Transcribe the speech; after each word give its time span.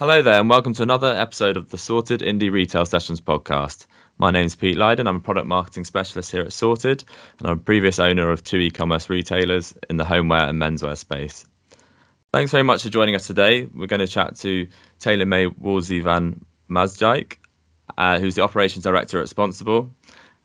Hello 0.00 0.22
there, 0.22 0.40
and 0.40 0.48
welcome 0.48 0.72
to 0.72 0.82
another 0.82 1.14
episode 1.14 1.58
of 1.58 1.68
the 1.68 1.76
Sorted 1.76 2.22
Indie 2.22 2.50
Retail 2.50 2.86
Sessions 2.86 3.20
podcast. 3.20 3.84
My 4.16 4.30
name 4.30 4.46
is 4.46 4.56
Pete 4.56 4.78
Lyden. 4.78 5.06
I'm 5.06 5.16
a 5.16 5.20
product 5.20 5.46
marketing 5.46 5.84
specialist 5.84 6.32
here 6.32 6.40
at 6.40 6.54
Sorted, 6.54 7.04
and 7.38 7.46
I'm 7.46 7.58
a 7.58 7.60
previous 7.60 7.98
owner 7.98 8.30
of 8.30 8.42
two 8.42 8.56
e 8.56 8.70
commerce 8.70 9.10
retailers 9.10 9.74
in 9.90 9.98
the 9.98 10.06
homeware 10.06 10.48
and 10.48 10.58
menswear 10.58 10.96
space. 10.96 11.44
Thanks 12.32 12.50
very 12.50 12.62
much 12.62 12.82
for 12.82 12.88
joining 12.88 13.14
us 13.14 13.26
today. 13.26 13.66
We're 13.74 13.88
going 13.88 14.00
to 14.00 14.06
chat 14.06 14.36
to 14.36 14.66
Taylor 15.00 15.26
May 15.26 15.48
Wolsey 15.48 16.00
van 16.00 16.42
Maasdijk, 16.70 17.36
uh, 17.98 18.18
who's 18.18 18.36
the 18.36 18.42
operations 18.42 18.84
director 18.84 19.18
at 19.18 19.24
Responsible, 19.24 19.94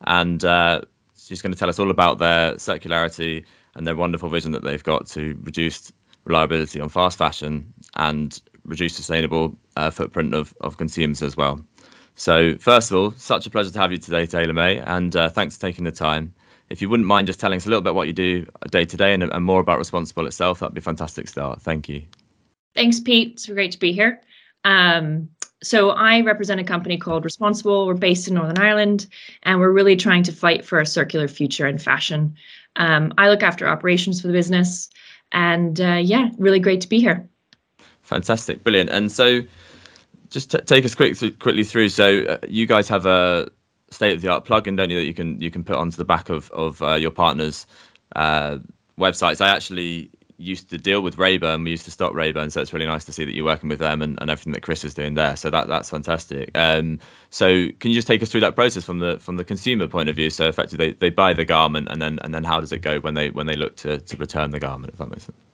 and 0.02 0.44
uh, 0.44 0.82
she's 1.16 1.40
going 1.40 1.54
to 1.54 1.58
tell 1.58 1.70
us 1.70 1.78
all 1.78 1.90
about 1.90 2.18
their 2.18 2.56
circularity 2.56 3.42
and 3.74 3.86
their 3.86 3.96
wonderful 3.96 4.28
vision 4.28 4.52
that 4.52 4.64
they've 4.64 4.84
got 4.84 5.06
to 5.06 5.34
reduce 5.44 5.90
reliability 6.26 6.78
on 6.78 6.90
fast 6.90 7.16
fashion 7.16 7.72
and 7.94 8.42
reduce 8.66 8.94
sustainable 8.94 9.56
uh, 9.76 9.90
footprint 9.90 10.34
of, 10.34 10.54
of 10.60 10.76
consumers 10.76 11.22
as 11.22 11.36
well. 11.36 11.60
So, 12.16 12.56
first 12.58 12.90
of 12.90 12.96
all, 12.96 13.12
such 13.12 13.46
a 13.46 13.50
pleasure 13.50 13.70
to 13.70 13.78
have 13.78 13.92
you 13.92 13.98
today, 13.98 14.26
Taylor 14.26 14.54
May, 14.54 14.78
and 14.78 15.14
uh, 15.14 15.28
thanks 15.28 15.56
for 15.56 15.62
taking 15.62 15.84
the 15.84 15.92
time. 15.92 16.32
If 16.70 16.82
you 16.82 16.88
wouldn't 16.88 17.06
mind 17.06 17.26
just 17.26 17.38
telling 17.38 17.58
us 17.58 17.66
a 17.66 17.68
little 17.68 17.82
bit 17.82 17.94
what 17.94 18.06
you 18.06 18.12
do 18.12 18.46
day 18.70 18.84
to 18.84 18.96
day 18.96 19.12
and 19.12 19.44
more 19.44 19.60
about 19.60 19.78
Responsible 19.78 20.26
itself, 20.26 20.60
that'd 20.60 20.74
be 20.74 20.80
a 20.80 20.82
fantastic 20.82 21.28
start. 21.28 21.62
Thank 21.62 21.88
you. 21.88 22.02
Thanks, 22.74 23.00
Pete. 23.00 23.32
It's 23.32 23.46
great 23.46 23.72
to 23.72 23.78
be 23.78 23.92
here. 23.92 24.20
Um, 24.64 25.28
so 25.62 25.90
I 25.90 26.20
represent 26.20 26.60
a 26.60 26.64
company 26.64 26.98
called 26.98 27.24
Responsible. 27.24 27.86
We're 27.86 27.94
based 27.94 28.28
in 28.28 28.34
Northern 28.34 28.58
Ireland, 28.58 29.06
and 29.44 29.60
we're 29.60 29.72
really 29.72 29.96
trying 29.96 30.22
to 30.24 30.32
fight 30.32 30.64
for 30.64 30.80
a 30.80 30.86
circular 30.86 31.28
future 31.28 31.66
in 31.66 31.78
fashion. 31.78 32.34
Um, 32.76 33.14
I 33.16 33.30
look 33.30 33.42
after 33.42 33.66
operations 33.66 34.20
for 34.20 34.26
the 34.26 34.32
business, 34.32 34.90
and 35.32 35.80
uh, 35.80 36.00
yeah, 36.02 36.30
really 36.38 36.60
great 36.60 36.80
to 36.82 36.88
be 36.88 37.00
here. 37.00 37.28
Fantastic, 38.06 38.62
brilliant. 38.62 38.88
And 38.90 39.10
so, 39.10 39.40
just 40.30 40.52
t- 40.52 40.58
take 40.58 40.84
us 40.84 40.94
quick 40.94 41.18
th- 41.18 41.38
quickly 41.40 41.64
through. 41.64 41.88
So, 41.88 42.22
uh, 42.22 42.38
you 42.48 42.64
guys 42.66 42.88
have 42.88 43.04
a 43.04 43.48
state 43.90 44.14
of 44.14 44.22
the 44.22 44.28
art 44.28 44.44
plugin, 44.44 44.76
don't 44.76 44.90
you? 44.90 44.98
That 44.98 45.06
you 45.06 45.14
can 45.14 45.40
you 45.40 45.50
can 45.50 45.64
put 45.64 45.76
onto 45.76 45.96
the 45.96 46.04
back 46.04 46.28
of 46.30 46.50
of 46.52 46.80
uh, 46.82 46.94
your 46.94 47.10
partners' 47.10 47.66
uh, 48.14 48.58
websites. 48.96 49.40
I 49.40 49.48
actually 49.48 50.10
used 50.38 50.70
to 50.70 50.78
deal 50.78 51.00
with 51.00 51.18
Raeburn. 51.18 51.64
We 51.64 51.70
used 51.70 51.84
to 51.86 51.90
stock 51.90 52.14
Raeburn, 52.14 52.50
so 52.50 52.60
it's 52.60 52.72
really 52.72 52.86
nice 52.86 53.04
to 53.06 53.12
see 53.12 53.24
that 53.24 53.34
you're 53.34 53.44
working 53.44 53.68
with 53.68 53.78
them 53.78 54.02
and, 54.02 54.18
and 54.20 54.30
everything 54.30 54.52
that 54.52 54.62
Chris 54.62 54.84
is 54.84 54.94
doing 54.94 55.14
there. 55.14 55.34
So 55.34 55.50
that 55.50 55.66
that's 55.66 55.90
fantastic. 55.90 56.50
Um, 56.54 57.00
so 57.30 57.68
can 57.80 57.90
you 57.90 57.96
just 57.96 58.06
take 58.06 58.22
us 58.22 58.30
through 58.30 58.42
that 58.42 58.54
process 58.54 58.84
from 58.84 59.00
the 59.00 59.18
from 59.18 59.36
the 59.36 59.44
consumer 59.44 59.88
point 59.88 60.08
of 60.08 60.14
view? 60.14 60.30
So 60.30 60.46
effectively, 60.46 60.92
they, 60.92 61.08
they 61.08 61.10
buy 61.10 61.32
the 61.32 61.44
garment, 61.44 61.88
and 61.90 62.00
then 62.00 62.20
and 62.22 62.32
then 62.32 62.44
how 62.44 62.60
does 62.60 62.70
it 62.70 62.82
go 62.82 63.00
when 63.00 63.14
they 63.14 63.30
when 63.30 63.46
they 63.46 63.56
look 63.56 63.76
to 63.78 63.98
to 63.98 64.16
return 64.16 64.50
the 64.52 64.60
garment? 64.60 64.92
If 64.92 64.98
that 64.98 65.10
makes 65.10 65.24
sense. 65.24 65.45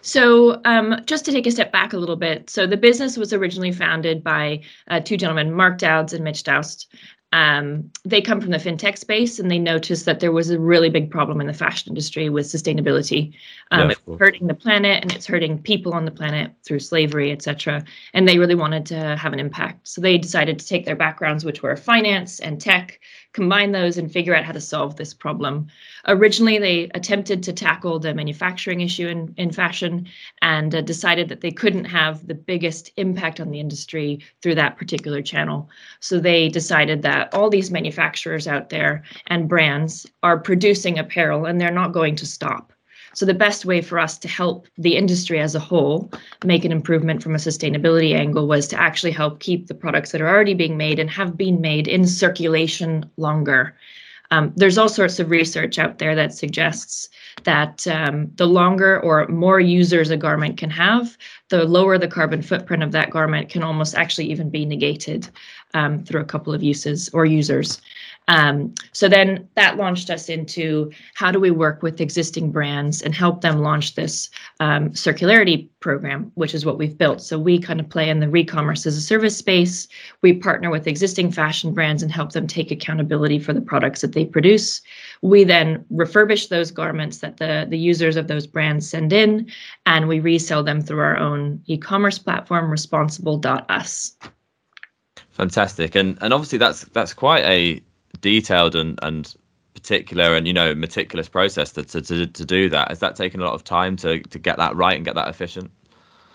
So, 0.00 0.60
um, 0.64 1.00
just 1.06 1.24
to 1.26 1.32
take 1.32 1.46
a 1.46 1.50
step 1.50 1.72
back 1.72 1.92
a 1.92 1.98
little 1.98 2.16
bit, 2.16 2.50
so 2.50 2.66
the 2.66 2.76
business 2.76 3.16
was 3.16 3.32
originally 3.32 3.72
founded 3.72 4.22
by 4.22 4.62
uh, 4.88 5.00
two 5.00 5.16
gentlemen, 5.16 5.52
Mark 5.52 5.78
Dowds 5.78 6.12
and 6.12 6.24
Mitch 6.24 6.42
Doust. 6.42 6.86
Um, 7.32 7.90
they 8.04 8.20
come 8.20 8.42
from 8.42 8.50
the 8.50 8.58
fintech 8.58 8.98
space 8.98 9.38
and 9.38 9.50
they 9.50 9.58
noticed 9.58 10.04
that 10.04 10.20
there 10.20 10.32
was 10.32 10.50
a 10.50 10.60
really 10.60 10.90
big 10.90 11.10
problem 11.10 11.40
in 11.40 11.46
the 11.46 11.54
fashion 11.54 11.90
industry 11.90 12.28
with 12.28 12.44
sustainability. 12.44 13.32
Um, 13.70 13.88
yeah, 13.88 13.96
it's 14.06 14.20
hurting 14.20 14.48
the 14.48 14.54
planet 14.54 15.02
and 15.02 15.12
it's 15.12 15.26
hurting 15.26 15.62
people 15.62 15.94
on 15.94 16.04
the 16.04 16.10
planet 16.10 16.52
through 16.62 16.80
slavery, 16.80 17.32
etc. 17.32 17.84
And 18.12 18.28
they 18.28 18.38
really 18.38 18.54
wanted 18.54 18.84
to 18.86 19.16
have 19.16 19.32
an 19.32 19.40
impact. 19.40 19.88
So 19.88 20.02
they 20.02 20.18
decided 20.18 20.58
to 20.58 20.66
take 20.66 20.84
their 20.84 20.96
backgrounds, 20.96 21.42
which 21.42 21.62
were 21.62 21.74
finance 21.74 22.38
and 22.38 22.60
tech, 22.60 23.00
combine 23.32 23.72
those 23.72 23.98
and 23.98 24.12
figure 24.12 24.34
out 24.34 24.44
how 24.44 24.52
to 24.52 24.60
solve 24.60 24.96
this 24.96 25.14
problem. 25.14 25.66
Originally, 26.06 26.58
they 26.58 26.90
attempted 26.94 27.42
to 27.42 27.52
tackle 27.52 27.98
the 27.98 28.14
manufacturing 28.14 28.80
issue 28.80 29.08
in, 29.08 29.34
in 29.36 29.50
fashion 29.50 30.06
and 30.42 30.74
uh, 30.74 30.80
decided 30.80 31.28
that 31.28 31.40
they 31.40 31.50
couldn't 31.50 31.84
have 31.84 32.26
the 32.26 32.34
biggest 32.34 32.90
impact 32.96 33.40
on 33.40 33.50
the 33.50 33.60
industry 33.60 34.20
through 34.42 34.54
that 34.54 34.76
particular 34.76 35.22
channel. 35.22 35.68
So 36.00 36.18
they 36.18 36.48
decided 36.48 37.02
that 37.02 37.32
all 37.34 37.50
these 37.50 37.70
manufacturers 37.70 38.46
out 38.46 38.68
there 38.68 39.02
and 39.26 39.48
brands 39.48 40.06
are 40.22 40.38
producing 40.38 40.98
apparel 40.98 41.46
and 41.46 41.60
they're 41.60 41.70
not 41.70 41.92
going 41.92 42.16
to 42.16 42.26
stop. 42.26 42.72
So 43.14 43.26
the 43.26 43.34
best 43.34 43.64
way 43.64 43.82
for 43.82 43.98
us 43.98 44.18
to 44.18 44.28
help 44.28 44.66
the 44.78 44.96
industry 44.96 45.38
as 45.40 45.54
a 45.54 45.60
whole 45.60 46.10
make 46.44 46.64
an 46.64 46.72
improvement 46.72 47.22
from 47.22 47.34
a 47.34 47.38
sustainability 47.38 48.14
angle 48.14 48.46
was 48.46 48.66
to 48.68 48.80
actually 48.80 49.12
help 49.12 49.40
keep 49.40 49.66
the 49.66 49.74
products 49.74 50.12
that 50.12 50.20
are 50.20 50.28
already 50.28 50.54
being 50.54 50.76
made 50.76 50.98
and 50.98 51.10
have 51.10 51.36
been 51.36 51.60
made 51.60 51.88
in 51.88 52.06
circulation 52.06 53.08
longer. 53.16 53.74
Um, 54.30 54.50
there's 54.56 54.78
all 54.78 54.88
sorts 54.88 55.20
of 55.20 55.28
research 55.28 55.78
out 55.78 55.98
there 55.98 56.14
that 56.14 56.32
suggests 56.32 57.10
that 57.44 57.86
um, 57.86 58.30
the 58.36 58.46
longer 58.46 58.98
or 59.00 59.28
more 59.28 59.60
users 59.60 60.08
a 60.08 60.16
garment 60.16 60.56
can 60.56 60.70
have, 60.70 61.18
the 61.50 61.64
lower 61.64 61.98
the 61.98 62.08
carbon 62.08 62.40
footprint 62.40 62.82
of 62.82 62.92
that 62.92 63.10
garment 63.10 63.50
can 63.50 63.62
almost 63.62 63.94
actually 63.94 64.30
even 64.30 64.48
be 64.48 64.64
negated 64.64 65.28
um, 65.74 66.02
through 66.04 66.22
a 66.22 66.24
couple 66.24 66.54
of 66.54 66.62
uses 66.62 67.10
or 67.12 67.26
users. 67.26 67.82
Um, 68.28 68.74
so 68.92 69.08
then 69.08 69.48
that 69.56 69.76
launched 69.76 70.08
us 70.08 70.28
into 70.28 70.90
how 71.14 71.32
do 71.32 71.40
we 71.40 71.50
work 71.50 71.82
with 71.82 72.00
existing 72.00 72.52
brands 72.52 73.02
and 73.02 73.14
help 73.14 73.40
them 73.40 73.58
launch 73.58 73.94
this 73.94 74.30
um, 74.60 74.90
circularity 74.90 75.68
program, 75.80 76.30
which 76.34 76.54
is 76.54 76.64
what 76.64 76.78
we've 76.78 76.96
built. 76.96 77.20
So 77.20 77.38
we 77.38 77.58
kind 77.58 77.80
of 77.80 77.88
play 77.88 78.08
in 78.08 78.20
the 78.20 78.28
re-commerce 78.28 78.86
as 78.86 78.96
a 78.96 79.00
service 79.00 79.36
space. 79.36 79.88
We 80.22 80.34
partner 80.34 80.70
with 80.70 80.86
existing 80.86 81.32
fashion 81.32 81.74
brands 81.74 82.02
and 82.02 82.12
help 82.12 82.32
them 82.32 82.46
take 82.46 82.70
accountability 82.70 83.40
for 83.40 83.52
the 83.52 83.60
products 83.60 84.02
that 84.02 84.12
they 84.12 84.24
produce. 84.24 84.80
We 85.22 85.44
then 85.44 85.84
refurbish 85.92 86.48
those 86.48 86.70
garments 86.70 87.18
that 87.18 87.38
the, 87.38 87.66
the 87.68 87.78
users 87.78 88.16
of 88.16 88.28
those 88.28 88.46
brands 88.46 88.88
send 88.88 89.12
in, 89.12 89.50
and 89.86 90.06
we 90.06 90.20
resell 90.20 90.62
them 90.62 90.80
through 90.80 91.00
our 91.00 91.16
own 91.16 91.60
e-commerce 91.66 92.18
platform, 92.18 92.70
responsible.us. 92.70 94.16
Fantastic. 95.32 95.94
And 95.94 96.18
and 96.20 96.32
obviously 96.32 96.58
that's 96.58 96.84
that's 96.92 97.14
quite 97.14 97.42
a 97.44 97.82
detailed 98.22 98.74
and 98.74 98.98
and 99.02 99.34
particular 99.74 100.34
and 100.34 100.46
you 100.46 100.52
know 100.52 100.74
meticulous 100.74 101.28
process 101.28 101.72
to, 101.72 101.82
to, 101.82 102.00
to, 102.00 102.26
to 102.26 102.44
do 102.44 102.68
that 102.68 102.88
has 102.88 103.00
that 103.00 103.16
taken 103.16 103.40
a 103.40 103.44
lot 103.44 103.54
of 103.54 103.64
time 103.64 103.96
to 103.96 104.20
to 104.20 104.38
get 104.38 104.56
that 104.56 104.74
right 104.74 104.96
and 104.96 105.04
get 105.04 105.14
that 105.14 105.28
efficient 105.28 105.70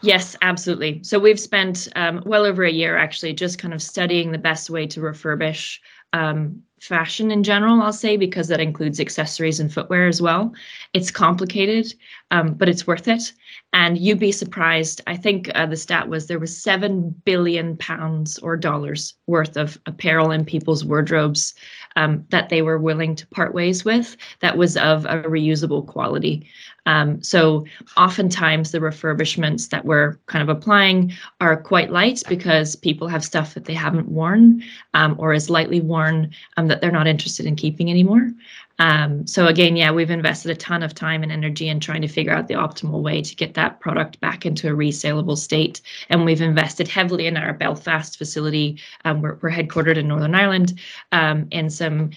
Yes, 0.01 0.35
absolutely. 0.43 1.01
So 1.03 1.17
we've 1.17 1.39
spent 1.39 1.87
um, 1.95 2.21
well 2.23 2.45
over 2.45 2.63
a 2.63 2.71
year 2.71 2.97
actually 2.97 3.33
just 3.33 3.57
kind 3.57 3.73
of 3.73 3.81
studying 3.81 4.31
the 4.31 4.37
best 4.37 4.69
way 4.69 4.85
to 4.85 4.99
refurbish 4.99 5.79
um, 6.13 6.61
fashion 6.79 7.31
in 7.31 7.43
general, 7.43 7.81
I'll 7.81 7.93
say, 7.93 8.17
because 8.17 8.47
that 8.47 8.59
includes 8.59 8.99
accessories 8.99 9.59
and 9.59 9.73
footwear 9.73 10.07
as 10.07 10.21
well. 10.21 10.53
It's 10.93 11.11
complicated, 11.11 11.93
um, 12.31 12.53
but 12.53 12.69
it's 12.69 12.85
worth 12.85 13.07
it. 13.07 13.33
And 13.73 13.97
you'd 13.97 14.19
be 14.19 14.31
surprised. 14.31 15.01
I 15.07 15.17
think 15.17 15.49
uh, 15.55 15.65
the 15.65 15.75
stat 15.75 16.07
was 16.07 16.27
there 16.27 16.39
was 16.39 16.55
seven 16.55 17.09
billion 17.25 17.77
pounds 17.77 18.37
or 18.39 18.55
dollars 18.57 19.13
worth 19.27 19.57
of 19.57 19.77
apparel 19.85 20.31
in 20.31 20.45
people's 20.45 20.85
wardrobes 20.85 21.53
um, 21.97 22.23
that 22.29 22.49
they 22.49 22.61
were 22.61 22.77
willing 22.77 23.15
to 23.15 23.27
part 23.27 23.53
ways 23.53 23.83
with 23.83 24.15
that 24.39 24.55
was 24.55 24.77
of 24.77 25.05
a 25.05 25.23
reusable 25.23 25.85
quality. 25.85 26.47
Um, 26.85 27.21
so 27.21 27.65
oftentimes 27.97 28.71
the 28.71 28.79
refurbishments 28.79 29.69
that 29.69 29.83
we're 29.83 30.17
kind 30.27 30.47
of 30.47 30.55
applying 30.55 31.11
are 31.41 31.57
quite 31.57 31.89
light 31.89 32.21
because 32.29 32.75
people 32.77 33.09
have 33.09 33.25
stuff 33.25 33.55
that 33.55 33.65
they 33.65 33.73
haven't 33.73 34.09
worn 34.09 34.63
um, 34.93 35.15
or 35.17 35.33
is 35.33 35.49
lightly 35.49 35.81
worn 35.81 36.31
um, 36.55 36.67
that 36.67 36.79
they're 36.79 36.91
not 36.91 37.07
interested 37.07 37.45
in 37.45 37.55
keeping 37.57 37.89
anymore. 37.89 38.31
Um, 38.79 39.25
so 39.25 39.47
again, 39.47 39.75
yeah, 39.75 39.91
we've 39.91 40.11
invested 40.11 40.51
a 40.51 40.55
ton 40.55 40.83
of 40.83 40.93
time 40.93 41.23
and 41.23 41.31
energy 41.31 41.67
in 41.67 41.79
trying 41.79 42.01
to 42.01 42.07
figure 42.07 42.33
out 42.33 42.47
the 42.47 42.53
optimal 42.53 43.01
way 43.01 43.21
to 43.21 43.35
get 43.35 43.53
that 43.55 43.79
product 43.79 44.19
back 44.19 44.45
into 44.45 44.67
a 44.67 44.75
resaleable 44.75 45.37
state. 45.37 45.81
And 46.09 46.25
we've 46.25 46.41
invested 46.41 46.87
heavily 46.87 47.27
in 47.27 47.37
our 47.37 47.53
Belfast 47.53 48.17
facility. 48.17 48.79
Um, 49.05 49.21
we're, 49.21 49.37
we're, 49.41 49.51
headquartered 49.51 49.97
in 49.97 50.07
Northern 50.07 50.35
Ireland 50.35 50.79
um, 51.11 51.47
in 51.51 51.69
some 51.69 52.11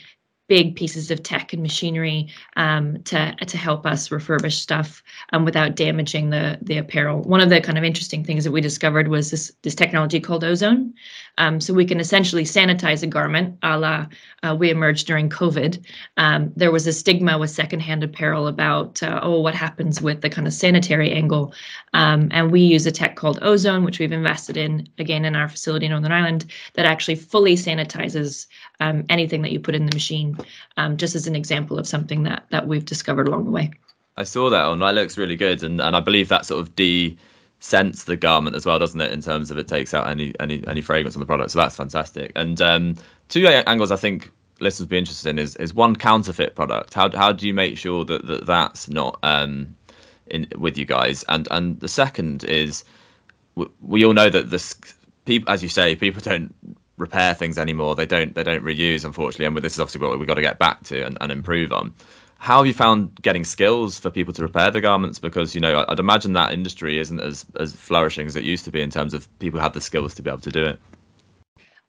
big 0.50 0.74
pieces 0.74 1.12
of 1.12 1.22
tech 1.22 1.52
and 1.52 1.62
machinery 1.62 2.28
um, 2.56 3.00
to 3.04 3.32
to 3.46 3.56
help 3.56 3.86
us 3.86 4.08
refurbish 4.08 4.58
stuff 4.58 5.00
um, 5.32 5.44
without 5.44 5.76
damaging 5.76 6.30
the 6.30 6.58
the 6.60 6.76
apparel. 6.76 7.22
One 7.22 7.40
of 7.40 7.50
the 7.50 7.60
kind 7.60 7.78
of 7.78 7.84
interesting 7.84 8.24
things 8.24 8.42
that 8.42 8.50
we 8.50 8.60
discovered 8.60 9.06
was 9.06 9.30
this 9.30 9.52
this 9.62 9.76
technology 9.76 10.18
called 10.18 10.42
ozone. 10.42 10.92
Um, 11.38 11.60
so 11.60 11.72
we 11.72 11.84
can 11.84 12.00
essentially 12.00 12.42
sanitize 12.42 13.04
a 13.04 13.06
garment, 13.06 13.58
a 13.62 13.78
la 13.78 14.06
uh, 14.42 14.56
we 14.58 14.70
emerged 14.70 15.06
during 15.06 15.30
COVID. 15.30 15.86
Um, 16.16 16.52
there 16.56 16.72
was 16.72 16.86
a 16.86 16.92
stigma 16.92 17.38
with 17.38 17.50
secondhand 17.50 18.02
apparel 18.02 18.48
about 18.48 19.00
uh, 19.04 19.20
oh 19.22 19.40
what 19.40 19.54
happens 19.54 20.02
with 20.02 20.20
the 20.20 20.30
kind 20.30 20.48
of 20.48 20.52
sanitary 20.52 21.12
angle, 21.12 21.54
um, 21.94 22.28
and 22.32 22.50
we 22.50 22.60
use 22.60 22.86
a 22.86 22.90
tech 22.90 23.14
called 23.14 23.38
ozone, 23.40 23.84
which 23.84 24.00
we've 24.00 24.10
invested 24.10 24.56
in 24.56 24.88
again 24.98 25.24
in 25.24 25.36
our 25.36 25.48
facility 25.48 25.86
in 25.86 25.92
Northern 25.92 26.10
Ireland, 26.10 26.50
that 26.74 26.86
actually 26.86 27.14
fully 27.14 27.54
sanitizes 27.54 28.46
um, 28.80 29.04
anything 29.08 29.42
that 29.42 29.52
you 29.52 29.60
put 29.60 29.74
in 29.74 29.86
the 29.86 29.94
machine, 29.94 30.36
um, 30.76 30.96
just 30.96 31.14
as 31.14 31.26
an 31.26 31.36
example 31.36 31.78
of 31.78 31.86
something 31.86 32.24
that 32.24 32.46
that 32.50 32.66
we've 32.66 32.84
discovered 32.84 33.28
along 33.28 33.44
the 33.44 33.50
way. 33.50 33.70
I 34.16 34.24
saw 34.24 34.50
that 34.50 34.64
on. 34.64 34.80
That 34.80 34.94
looks 34.94 35.16
really 35.16 35.36
good, 35.36 35.62
and 35.62 35.80
and 35.80 35.96
I 35.96 36.00
believe 36.00 36.28
that 36.28 36.46
sort 36.46 36.60
of 36.60 36.74
de 36.76 37.16
scents 37.60 38.04
the 38.04 38.16
garment 38.16 38.56
as 38.56 38.64
well, 38.64 38.78
doesn't 38.78 39.00
it? 39.00 39.12
In 39.12 39.20
terms 39.20 39.50
of 39.50 39.58
it 39.58 39.68
takes 39.68 39.94
out 39.94 40.08
any 40.08 40.34
any 40.40 40.66
any 40.66 40.80
fragrance 40.80 41.14
on 41.14 41.20
the 41.20 41.26
product, 41.26 41.52
so 41.52 41.58
that's 41.58 41.76
fantastic. 41.76 42.32
And 42.34 42.60
um, 42.60 42.96
two 43.28 43.46
angles 43.46 43.92
I 43.92 43.96
think 43.96 44.30
listeners 44.60 44.86
be 44.86 44.98
interested 44.98 45.28
in 45.30 45.38
is 45.38 45.56
is 45.56 45.74
one 45.74 45.96
counterfeit 45.96 46.54
product. 46.54 46.94
How 46.94 47.10
how 47.16 47.32
do 47.32 47.46
you 47.46 47.54
make 47.54 47.78
sure 47.78 48.04
that, 48.04 48.26
that 48.26 48.46
that's 48.46 48.88
not 48.88 49.18
um, 49.22 49.74
in 50.26 50.46
with 50.56 50.76
you 50.78 50.86
guys? 50.86 51.24
And 51.28 51.46
and 51.50 51.78
the 51.80 51.88
second 51.88 52.44
is 52.44 52.84
we, 53.54 53.66
we 53.80 54.04
all 54.04 54.14
know 54.14 54.30
that 54.30 54.50
this 54.50 54.74
people, 55.24 55.52
as 55.52 55.62
you 55.62 55.68
say, 55.68 55.94
people 55.96 56.20
don't 56.20 56.54
repair 57.00 57.34
things 57.34 57.58
anymore. 57.58 57.96
They 57.96 58.06
don't 58.06 58.34
they 58.34 58.44
don't 58.44 58.62
reuse, 58.62 59.04
unfortunately. 59.04 59.46
And 59.46 59.56
this 59.56 59.74
is 59.74 59.80
obviously 59.80 60.06
what 60.06 60.18
we've 60.18 60.28
got 60.28 60.34
to 60.34 60.42
get 60.42 60.58
back 60.58 60.84
to 60.84 61.04
and, 61.04 61.18
and 61.20 61.32
improve 61.32 61.72
on. 61.72 61.94
How 62.38 62.58
have 62.58 62.66
you 62.66 62.72
found 62.74 63.20
getting 63.20 63.44
skills 63.44 63.98
for 63.98 64.10
people 64.10 64.32
to 64.34 64.42
repair 64.42 64.70
the 64.70 64.80
garments? 64.80 65.18
Because 65.18 65.54
you 65.54 65.60
know, 65.60 65.84
I'd 65.88 65.98
imagine 65.98 66.34
that 66.34 66.52
industry 66.52 66.98
isn't 66.98 67.20
as 67.20 67.44
as 67.58 67.72
flourishing 67.74 68.26
as 68.26 68.36
it 68.36 68.44
used 68.44 68.64
to 68.66 68.70
be 68.70 68.80
in 68.80 68.90
terms 68.90 69.14
of 69.14 69.26
people 69.40 69.60
have 69.60 69.72
the 69.72 69.80
skills 69.80 70.14
to 70.14 70.22
be 70.22 70.30
able 70.30 70.40
to 70.40 70.50
do 70.50 70.64
it. 70.66 70.80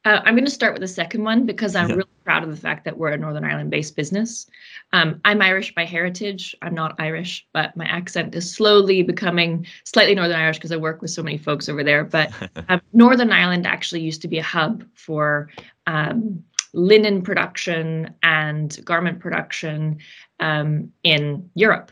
Uh, 0.04 0.20
I'm 0.26 0.34
going 0.34 0.46
to 0.46 0.52
start 0.52 0.74
with 0.74 0.82
the 0.82 0.88
second 0.88 1.24
one 1.24 1.46
because 1.46 1.76
I'm 1.76 1.90
yeah. 1.90 1.96
really 1.96 2.10
proud 2.24 2.44
of 2.44 2.50
the 2.50 2.58
fact 2.58 2.86
that 2.86 2.98
we're 2.98 3.12
a 3.12 3.18
Northern 3.18 3.44
Ireland 3.44 3.70
based 3.70 3.96
business. 3.96 4.48
Um, 4.94 5.22
I'm 5.26 5.42
Irish 5.44 5.76
by 5.76 5.86
heritage. 5.86 6.56
I'm 6.64 6.74
not 6.74 6.96
Irish, 6.98 7.46
but 7.54 7.78
my 7.78 7.86
accent 7.86 8.34
is 8.34 8.52
slowly 8.52 9.04
becoming 9.04 9.68
slightly 9.84 10.16
Northern 10.16 10.40
Irish 10.40 10.58
because 10.58 10.72
I 10.72 10.78
work 10.78 11.04
with 11.04 11.12
so 11.12 11.22
many 11.22 11.38
folks 11.38 11.70
over 11.70 11.84
there. 11.84 12.04
But 12.04 12.32
um, 12.70 12.82
Northern 12.94 13.32
Ireland 13.32 13.68
actually 13.68 14.02
used 14.02 14.24
to 14.24 14.28
be 14.28 14.40
a 14.40 14.44
hub 14.44 14.84
for 14.96 15.50
um, 15.86 16.44
linen 16.74 17.22
production 17.22 18.12
and 18.24 18.84
garment 18.84 19.20
production 19.20 20.00
um, 20.40 20.92
in 21.04 21.48
Europe. 21.54 21.92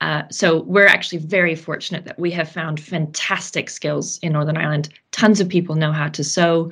Uh, 0.00 0.22
so 0.30 0.62
we're 0.62 0.86
actually 0.86 1.18
very 1.18 1.54
fortunate 1.54 2.06
that 2.06 2.18
we 2.18 2.30
have 2.30 2.50
found 2.50 2.80
fantastic 2.80 3.68
skills 3.68 4.18
in 4.22 4.32
Northern 4.32 4.56
Ireland. 4.56 4.88
Tons 5.10 5.40
of 5.40 5.48
people 5.48 5.74
know 5.74 5.92
how 5.92 6.08
to 6.08 6.24
sew 6.24 6.70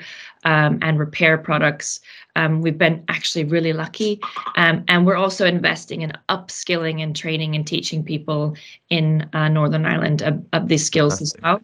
um, 0.48 0.78
and 0.80 0.98
repair 0.98 1.36
products. 1.36 2.00
Um, 2.36 2.62
we've 2.62 2.78
been 2.78 3.04
actually 3.08 3.44
really 3.44 3.74
lucky, 3.74 4.18
um, 4.56 4.82
and 4.88 5.06
we're 5.06 5.16
also 5.16 5.44
investing 5.44 6.00
in 6.02 6.12
upskilling 6.30 7.02
and 7.02 7.14
training 7.14 7.54
and 7.54 7.66
teaching 7.66 8.02
people 8.02 8.56
in 8.88 9.28
uh, 9.34 9.48
Northern 9.48 9.84
Ireland 9.84 10.22
of, 10.22 10.42
of 10.54 10.68
these 10.68 10.86
skills 10.86 11.20
as 11.20 11.34
well. 11.42 11.60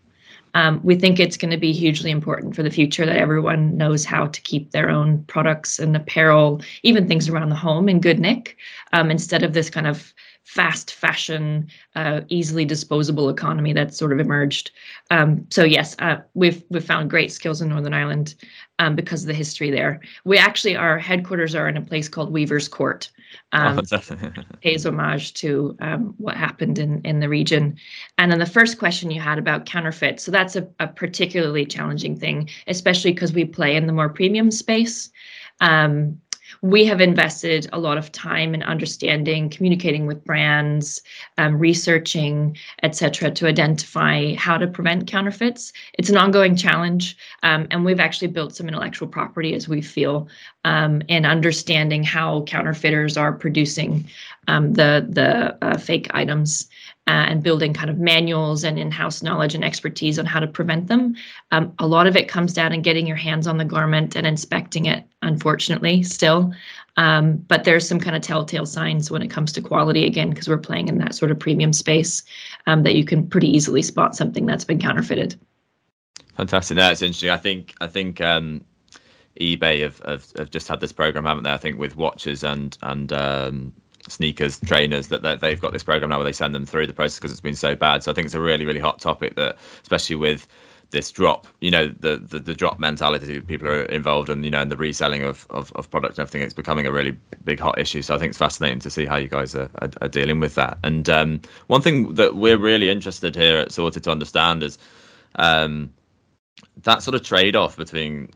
Um, 0.54 0.80
we 0.84 0.94
think 0.94 1.18
it's 1.18 1.36
going 1.36 1.50
to 1.50 1.56
be 1.56 1.72
hugely 1.72 2.10
important 2.12 2.54
for 2.54 2.62
the 2.62 2.70
future 2.70 3.04
that 3.04 3.16
everyone 3.16 3.76
knows 3.76 4.04
how 4.04 4.26
to 4.26 4.40
keep 4.42 4.70
their 4.70 4.88
own 4.88 5.24
products 5.24 5.80
and 5.80 5.96
apparel, 5.96 6.60
even 6.84 7.08
things 7.08 7.28
around 7.28 7.48
the 7.48 7.56
home, 7.56 7.88
in 7.88 8.00
good 8.00 8.20
nick, 8.20 8.56
um, 8.92 9.10
instead 9.10 9.42
of 9.42 9.52
this 9.52 9.68
kind 9.68 9.86
of 9.86 10.13
fast 10.44 10.94
fashion, 10.94 11.66
uh, 11.96 12.20
easily 12.28 12.64
disposable 12.64 13.28
economy 13.30 13.72
that's 13.72 13.96
sort 13.96 14.12
of 14.12 14.20
emerged. 14.20 14.70
Um, 15.10 15.46
so 15.50 15.64
yes, 15.64 15.96
uh, 15.98 16.18
we've 16.34 16.62
we've 16.68 16.84
found 16.84 17.10
great 17.10 17.32
skills 17.32 17.60
in 17.62 17.70
Northern 17.70 17.94
Ireland 17.94 18.34
um, 18.78 18.94
because 18.94 19.22
of 19.22 19.28
the 19.28 19.34
history 19.34 19.70
there. 19.70 20.00
We 20.24 20.38
actually 20.38 20.76
our 20.76 20.98
headquarters 20.98 21.54
are 21.54 21.68
in 21.68 21.76
a 21.76 21.82
place 21.82 22.08
called 22.08 22.32
Weaver's 22.32 22.68
Court. 22.68 23.10
Um, 23.52 23.80
oh, 23.90 24.00
pays 24.62 24.84
homage 24.86 25.34
to 25.34 25.76
um, 25.80 26.14
what 26.18 26.36
happened 26.36 26.78
in 26.78 27.00
in 27.02 27.20
the 27.20 27.28
region. 27.28 27.76
And 28.18 28.30
then 28.30 28.38
the 28.38 28.46
first 28.46 28.78
question 28.78 29.10
you 29.10 29.20
had 29.20 29.38
about 29.38 29.66
counterfeit, 29.66 30.20
so 30.20 30.30
that's 30.30 30.56
a, 30.56 30.68
a 30.78 30.86
particularly 30.86 31.64
challenging 31.64 32.16
thing, 32.16 32.50
especially 32.66 33.12
because 33.12 33.32
we 33.32 33.46
play 33.46 33.76
in 33.76 33.86
the 33.86 33.92
more 33.92 34.10
premium 34.10 34.50
space. 34.50 35.10
Um, 35.60 36.20
we 36.62 36.84
have 36.84 37.00
invested 37.00 37.68
a 37.72 37.78
lot 37.78 37.98
of 37.98 38.12
time 38.12 38.54
in 38.54 38.62
understanding, 38.62 39.48
communicating 39.48 40.06
with 40.06 40.24
brands, 40.24 41.02
um, 41.38 41.58
researching, 41.58 42.56
etc., 42.82 43.30
to 43.30 43.46
identify 43.46 44.34
how 44.34 44.58
to 44.58 44.66
prevent 44.66 45.06
counterfeits. 45.06 45.72
It's 45.94 46.10
an 46.10 46.16
ongoing 46.16 46.56
challenge, 46.56 47.16
um, 47.42 47.66
and 47.70 47.84
we've 47.84 48.00
actually 48.00 48.28
built 48.28 48.54
some 48.54 48.68
intellectual 48.68 49.08
property 49.08 49.54
as 49.54 49.68
we 49.68 49.80
feel 49.80 50.28
um, 50.64 51.02
in 51.08 51.26
understanding 51.26 52.02
how 52.02 52.42
counterfeiters 52.42 53.16
are 53.16 53.32
producing 53.32 54.08
um, 54.48 54.74
the 54.74 55.06
the 55.08 55.56
uh, 55.64 55.78
fake 55.78 56.08
items 56.12 56.68
uh, 57.06 57.26
and 57.28 57.42
building 57.42 57.74
kind 57.74 57.90
of 57.90 57.98
manuals 57.98 58.64
and 58.64 58.78
in-house 58.78 59.22
knowledge 59.22 59.54
and 59.54 59.64
expertise 59.64 60.18
on 60.18 60.24
how 60.24 60.40
to 60.40 60.46
prevent 60.46 60.86
them. 60.86 61.14
Um, 61.50 61.74
a 61.78 61.86
lot 61.86 62.06
of 62.06 62.16
it 62.16 62.28
comes 62.28 62.54
down 62.54 62.72
in 62.72 62.82
getting 62.82 63.06
your 63.06 63.16
hands 63.16 63.46
on 63.46 63.58
the 63.58 63.64
garment 63.64 64.16
and 64.16 64.26
inspecting 64.26 64.86
it. 64.86 65.04
Unfortunately, 65.22 66.02
still, 66.02 66.52
um, 66.96 67.36
but 67.48 67.64
there's 67.64 67.86
some 67.86 68.00
kind 68.00 68.14
of 68.16 68.22
telltale 68.22 68.66
signs 68.66 69.10
when 69.10 69.22
it 69.22 69.28
comes 69.28 69.52
to 69.52 69.62
quality 69.62 70.06
again 70.06 70.30
because 70.30 70.48
we're 70.48 70.58
playing 70.58 70.88
in 70.88 70.98
that 70.98 71.14
sort 71.14 71.30
of 71.30 71.38
premium 71.38 71.72
space 71.72 72.22
um, 72.66 72.82
that 72.84 72.94
you 72.94 73.04
can 73.04 73.26
pretty 73.26 73.48
easily 73.48 73.82
spot 73.82 74.14
something 74.14 74.46
that's 74.46 74.64
been 74.64 74.78
counterfeited. 74.78 75.38
Fantastic. 76.36 76.76
That's 76.76 77.02
interesting. 77.02 77.30
I 77.30 77.36
think 77.36 77.74
I 77.80 77.86
think 77.86 78.20
um, 78.20 78.64
eBay 79.40 79.82
have, 79.82 80.00
have, 80.00 80.26
have 80.36 80.50
just 80.50 80.68
had 80.68 80.80
this 80.80 80.92
program, 80.92 81.24
haven't 81.24 81.44
they? 81.44 81.52
I 81.52 81.58
think 81.58 81.78
with 81.78 81.96
watches 81.96 82.44
and 82.44 82.76
and 82.82 83.12
um, 83.12 83.72
sneakers 84.08 84.60
trainers 84.60 85.08
that, 85.08 85.22
that 85.22 85.40
they've 85.40 85.60
got 85.60 85.72
this 85.72 85.82
program 85.82 86.10
now 86.10 86.18
where 86.18 86.24
they 86.24 86.32
send 86.32 86.54
them 86.54 86.66
through 86.66 86.86
the 86.86 86.92
process 86.92 87.18
because 87.18 87.32
it's 87.32 87.40
been 87.40 87.54
so 87.54 87.74
bad. 87.74 88.02
So 88.02 88.10
I 88.10 88.14
think 88.14 88.26
it's 88.26 88.34
a 88.34 88.40
really 88.40 88.64
really 88.64 88.80
hot 88.80 89.00
topic 89.00 89.36
that 89.36 89.56
especially 89.82 90.16
with 90.16 90.46
this 90.94 91.10
drop, 91.10 91.46
you 91.60 91.70
know, 91.70 91.88
the, 91.88 92.16
the, 92.16 92.38
the 92.38 92.54
drop 92.54 92.78
mentality 92.78 93.40
people 93.40 93.68
are 93.68 93.82
involved 93.86 94.30
in, 94.30 94.44
you 94.44 94.50
know, 94.50 94.62
in 94.62 94.68
the 94.68 94.76
reselling 94.76 95.24
of, 95.24 95.46
of, 95.50 95.72
of 95.72 95.90
product 95.90 96.18
and 96.18 96.20
everything. 96.20 96.42
It's 96.42 96.54
becoming 96.54 96.86
a 96.86 96.92
really 96.92 97.16
big 97.44 97.58
hot 97.58 97.78
issue. 97.78 98.00
So 98.00 98.14
I 98.14 98.18
think 98.18 98.30
it's 98.30 98.38
fascinating 98.38 98.78
to 98.78 98.90
see 98.90 99.04
how 99.04 99.16
you 99.16 99.28
guys 99.28 99.54
are, 99.54 99.68
are, 99.82 99.90
are 100.00 100.08
dealing 100.08 100.40
with 100.40 100.54
that. 100.54 100.78
And 100.84 101.10
um, 101.10 101.40
one 101.66 101.82
thing 101.82 102.14
that 102.14 102.36
we're 102.36 102.56
really 102.56 102.88
interested 102.90 103.34
here 103.34 103.58
at 103.58 103.72
Sorted 103.72 104.04
to 104.04 104.10
understand 104.10 104.62
is 104.62 104.78
um, 105.34 105.92
that 106.82 107.02
sort 107.02 107.16
of 107.16 107.22
trade 107.22 107.56
off 107.56 107.76
between 107.76 108.30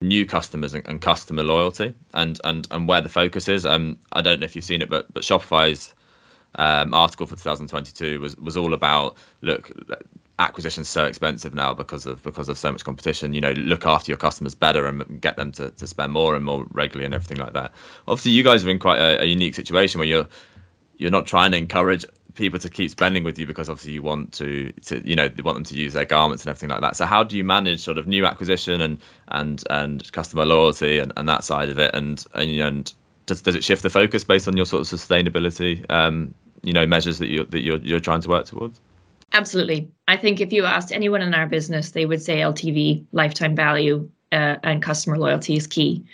new 0.00 0.26
customers 0.26 0.74
and, 0.74 0.86
and, 0.86 1.00
customer 1.00 1.42
loyalty 1.42 1.94
and 2.12 2.38
and 2.44 2.68
and 2.70 2.86
where 2.86 3.00
the 3.00 3.08
focus 3.08 3.48
is. 3.48 3.64
Um, 3.64 3.98
I 4.12 4.22
don't 4.22 4.40
know 4.40 4.44
if 4.44 4.54
you've 4.54 4.64
seen 4.64 4.82
it, 4.82 4.90
but 4.90 5.12
but 5.12 5.22
Shopify's 5.22 5.94
um, 6.56 6.92
article 6.94 7.26
for 7.26 7.36
2022 7.36 8.20
was 8.20 8.36
was 8.36 8.56
all 8.56 8.74
about 8.74 9.16
look 9.42 9.70
acquisition's 10.38 10.88
so 10.88 11.06
expensive 11.06 11.54
now 11.54 11.72
because 11.72 12.04
of 12.04 12.22
because 12.22 12.48
of 12.48 12.58
so 12.58 12.70
much 12.70 12.84
competition 12.84 13.32
you 13.32 13.40
know 13.40 13.52
look 13.52 13.86
after 13.86 14.10
your 14.10 14.18
customers 14.18 14.54
better 14.54 14.86
and 14.86 15.20
get 15.20 15.36
them 15.36 15.50
to, 15.50 15.70
to 15.72 15.86
spend 15.86 16.12
more 16.12 16.36
and 16.36 16.44
more 16.44 16.66
regularly 16.72 17.06
and 17.06 17.14
everything 17.14 17.38
like 17.38 17.54
that 17.54 17.72
obviously 18.06 18.32
you 18.32 18.42
guys 18.42 18.62
are 18.64 18.68
in 18.68 18.78
quite 18.78 18.98
a, 18.98 19.22
a 19.22 19.24
unique 19.24 19.54
situation 19.54 19.98
where 19.98 20.06
you're 20.06 20.28
you're 20.98 21.10
not 21.10 21.26
trying 21.26 21.50
to 21.52 21.56
encourage 21.56 22.04
people 22.36 22.58
to 22.60 22.68
keep 22.68 22.90
spending 22.90 23.24
with 23.24 23.38
you 23.38 23.46
because 23.46 23.68
obviously 23.68 23.92
you 23.92 24.02
want 24.02 24.32
to, 24.34 24.72
to 24.84 25.06
you 25.08 25.16
know, 25.16 25.28
you 25.36 25.42
want 25.42 25.56
them 25.56 25.64
to 25.64 25.74
use 25.74 25.94
their 25.94 26.04
garments 26.04 26.44
and 26.44 26.50
everything 26.50 26.68
like 26.68 26.80
that. 26.80 26.96
So 26.96 27.06
how 27.06 27.24
do 27.24 27.36
you 27.36 27.44
manage 27.44 27.80
sort 27.80 27.98
of 27.98 28.06
new 28.06 28.24
acquisition 28.26 28.80
and 28.80 28.98
and 29.28 29.64
and 29.70 30.10
customer 30.12 30.44
loyalty 30.44 30.98
and, 30.98 31.12
and 31.16 31.28
that 31.28 31.44
side 31.44 31.68
of 31.68 31.78
it? 31.78 31.94
And 31.94 32.24
and 32.34 32.50
and 32.60 32.94
does 33.26 33.42
does 33.42 33.54
it 33.54 33.64
shift 33.64 33.82
the 33.82 33.90
focus 33.90 34.24
based 34.24 34.46
on 34.46 34.56
your 34.56 34.66
sort 34.66 34.80
of 34.80 35.00
sustainability, 35.00 35.84
um, 35.90 36.34
you 36.62 36.72
know, 36.72 36.86
measures 36.86 37.18
that 37.18 37.28
you 37.28 37.44
that 37.46 37.62
you're 37.62 37.78
you're 37.78 38.00
trying 38.00 38.20
to 38.20 38.28
work 38.28 38.46
towards? 38.46 38.80
Absolutely. 39.32 39.90
I 40.06 40.16
think 40.16 40.40
if 40.40 40.52
you 40.52 40.64
asked 40.64 40.92
anyone 40.92 41.20
in 41.20 41.34
our 41.34 41.46
business, 41.46 41.90
they 41.90 42.06
would 42.06 42.22
say 42.22 42.38
LTV, 42.38 43.04
lifetime 43.12 43.56
value, 43.56 44.08
uh, 44.32 44.56
and 44.62 44.82
customer 44.82 45.18
loyalty 45.18 45.56
is 45.56 45.66
key. 45.66 46.04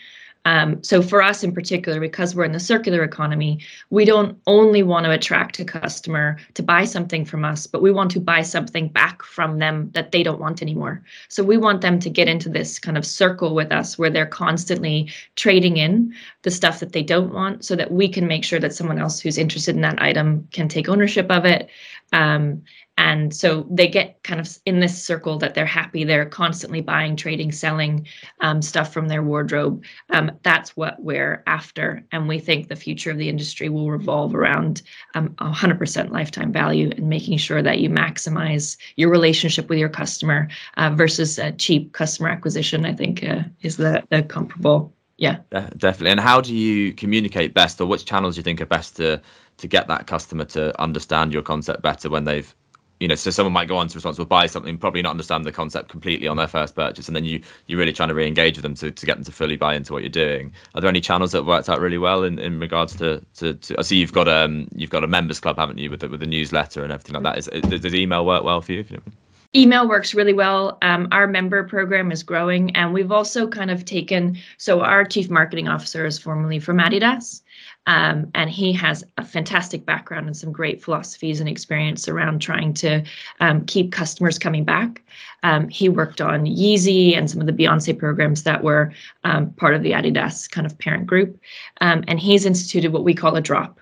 Um, 0.44 0.82
so 0.82 1.02
for 1.02 1.22
us 1.22 1.44
in 1.44 1.52
particular, 1.52 2.00
because 2.00 2.34
we're 2.34 2.44
in 2.44 2.52
the 2.52 2.60
circular 2.60 3.04
economy, 3.04 3.60
we 3.90 4.04
don't 4.04 4.36
only 4.46 4.82
want 4.82 5.04
to 5.04 5.12
attract 5.12 5.60
a 5.60 5.64
customer 5.64 6.36
to 6.54 6.62
buy 6.62 6.84
something 6.84 7.24
from 7.24 7.44
us, 7.44 7.66
but 7.66 7.80
we 7.80 7.92
want 7.92 8.10
to 8.12 8.20
buy 8.20 8.42
something 8.42 8.88
back 8.88 9.22
from 9.22 9.58
them 9.58 9.90
that 9.92 10.10
they 10.10 10.22
don't 10.22 10.40
want 10.40 10.60
anymore. 10.60 11.02
So 11.28 11.44
we 11.44 11.56
want 11.56 11.80
them 11.80 12.00
to 12.00 12.10
get 12.10 12.26
into 12.26 12.48
this 12.48 12.80
kind 12.80 12.98
of 12.98 13.06
circle 13.06 13.54
with 13.54 13.70
us 13.70 13.96
where 13.96 14.10
they're 14.10 14.26
constantly 14.26 15.10
trading 15.36 15.76
in 15.76 16.12
the 16.42 16.50
stuff 16.50 16.80
that 16.80 16.92
they 16.92 17.04
don't 17.04 17.32
want 17.32 17.64
so 17.64 17.76
that 17.76 17.92
we 17.92 18.08
can 18.08 18.26
make 18.26 18.44
sure 18.44 18.58
that 18.58 18.74
someone 18.74 18.98
else 18.98 19.20
who's 19.20 19.38
interested 19.38 19.76
in 19.76 19.82
that 19.82 20.02
item 20.02 20.48
can 20.50 20.66
take 20.66 20.88
ownership 20.88 21.30
of 21.30 21.44
it. 21.44 21.68
Um, 22.12 22.62
and 22.98 23.34
so 23.34 23.66
they 23.70 23.88
get 23.88 24.22
kind 24.22 24.40
of 24.40 24.58
in 24.66 24.80
this 24.80 25.02
circle 25.02 25.38
that 25.38 25.54
they're 25.54 25.64
happy 25.64 26.04
they're 26.04 26.26
constantly 26.26 26.80
buying 26.80 27.16
trading 27.16 27.50
selling 27.50 28.06
um, 28.40 28.60
stuff 28.60 28.92
from 28.92 29.08
their 29.08 29.22
wardrobe. 29.22 29.84
Um, 30.10 30.32
that's 30.42 30.76
what 30.76 31.02
we're 31.02 31.42
after. 31.46 32.04
And 32.12 32.28
we 32.28 32.38
think 32.38 32.68
the 32.68 32.76
future 32.76 33.10
of 33.10 33.18
the 33.18 33.28
industry 33.28 33.68
will 33.68 33.90
revolve 33.90 34.34
around 34.34 34.82
um, 35.14 35.30
100% 35.40 36.10
lifetime 36.10 36.52
value 36.52 36.90
and 36.96 37.08
making 37.08 37.38
sure 37.38 37.62
that 37.62 37.78
you 37.78 37.88
maximize 37.88 38.76
your 38.96 39.10
relationship 39.10 39.68
with 39.68 39.78
your 39.78 39.88
customer 39.88 40.48
uh, 40.76 40.90
versus 40.90 41.38
cheap 41.58 41.92
customer 41.92 42.28
acquisition 42.28 42.84
i 42.84 42.92
think 42.92 43.24
uh, 43.24 43.42
is 43.62 43.76
the, 43.76 44.02
the 44.10 44.22
comparable. 44.22 44.92
Yeah. 45.18 45.38
Definitely. 45.50 46.10
And 46.10 46.20
how 46.20 46.40
do 46.40 46.54
you 46.54 46.92
communicate 46.92 47.54
best 47.54 47.80
or 47.80 47.86
which 47.86 48.04
channels 48.04 48.34
do 48.34 48.40
you 48.40 48.42
think 48.42 48.60
are 48.60 48.66
best 48.66 48.96
to 48.96 49.20
to 49.58 49.68
get 49.68 49.86
that 49.86 50.06
customer 50.06 50.44
to 50.46 50.80
understand 50.80 51.32
your 51.32 51.42
concept 51.42 51.82
better 51.82 52.10
when 52.10 52.24
they've 52.24 52.52
you 53.02 53.08
know, 53.08 53.16
so 53.16 53.32
someone 53.32 53.52
might 53.52 53.66
go 53.66 53.76
on 53.76 53.88
to 53.88 53.96
responsible 53.96 54.26
buy 54.26 54.46
something, 54.46 54.78
probably 54.78 55.02
not 55.02 55.10
understand 55.10 55.44
the 55.44 55.50
concept 55.50 55.88
completely 55.88 56.28
on 56.28 56.36
their 56.36 56.46
first 56.46 56.76
purchase, 56.76 57.08
and 57.08 57.16
then 57.16 57.24
you 57.24 57.42
you're 57.66 57.78
really 57.78 57.92
trying 57.92 58.08
to 58.08 58.14
re-engage 58.14 58.56
with 58.56 58.62
them 58.62 58.76
to, 58.76 58.92
to 58.92 59.06
get 59.06 59.16
them 59.16 59.24
to 59.24 59.32
fully 59.32 59.56
buy 59.56 59.74
into 59.74 59.92
what 59.92 60.02
you're 60.02 60.08
doing. 60.08 60.52
Are 60.76 60.80
there 60.80 60.88
any 60.88 61.00
channels 61.00 61.32
that 61.32 61.44
worked 61.44 61.68
out 61.68 61.80
really 61.80 61.98
well 61.98 62.22
in, 62.22 62.38
in 62.38 62.60
regards 62.60 62.94
to, 62.96 63.20
to, 63.38 63.54
to 63.54 63.74
I 63.76 63.82
see 63.82 63.96
you've 63.96 64.12
got 64.12 64.28
um 64.28 64.68
you've 64.72 64.90
got 64.90 65.02
a 65.02 65.08
members 65.08 65.40
club, 65.40 65.58
haven't 65.58 65.78
you, 65.78 65.90
with 65.90 66.00
the, 66.00 66.08
with 66.08 66.20
the 66.20 66.26
newsletter 66.26 66.84
and 66.84 66.92
everything 66.92 67.20
like 67.20 67.24
that? 67.24 67.38
Is, 67.38 67.80
does 67.80 67.94
email 67.94 68.24
work 68.24 68.44
well 68.44 68.60
for 68.60 68.72
you? 68.72 68.84
email 69.54 69.86
works 69.88 70.14
really 70.14 70.32
well. 70.32 70.78
Um, 70.82 71.08
our 71.12 71.26
member 71.26 71.62
program 71.64 72.10
is 72.10 72.22
growing, 72.22 72.74
and 72.76 72.92
we've 72.94 73.12
also 73.12 73.46
kind 73.46 73.70
of 73.70 73.84
taken. 73.84 74.38
So 74.58 74.80
our 74.80 75.04
chief 75.04 75.28
marketing 75.28 75.68
officer 75.68 76.06
is 76.06 76.18
formerly 76.18 76.58
from 76.58 76.78
Adidas, 76.78 77.42
um, 77.86 78.30
and 78.34 78.48
he 78.48 78.72
has 78.72 79.04
a 79.18 79.24
fantastic 79.24 79.84
background 79.84 80.26
and 80.26 80.36
some 80.36 80.52
great 80.52 80.82
philosophies 80.82 81.40
and 81.40 81.48
experience 81.48 82.08
around 82.08 82.40
trying 82.40 82.72
to 82.74 83.02
um, 83.40 83.64
keep 83.64 83.90
customers 83.90 84.38
coming 84.38 84.64
back. 84.64 85.02
Um, 85.42 85.68
he 85.68 85.88
worked 85.88 86.20
on 86.20 86.44
Yeezy 86.44 87.16
and 87.16 87.30
some 87.30 87.40
of 87.40 87.46
the 87.46 87.52
Beyonce 87.52 87.98
programs 87.98 88.44
that 88.44 88.62
were 88.62 88.92
um, 89.24 89.50
part 89.54 89.74
of 89.74 89.82
the 89.82 89.92
Adidas 89.92 90.50
kind 90.50 90.66
of 90.66 90.78
parent 90.78 91.06
group, 91.06 91.38
um, 91.80 92.04
and 92.06 92.20
he's 92.20 92.46
instituted 92.46 92.92
what 92.92 93.04
we 93.04 93.14
call 93.14 93.36
a 93.36 93.40
drop. 93.40 93.80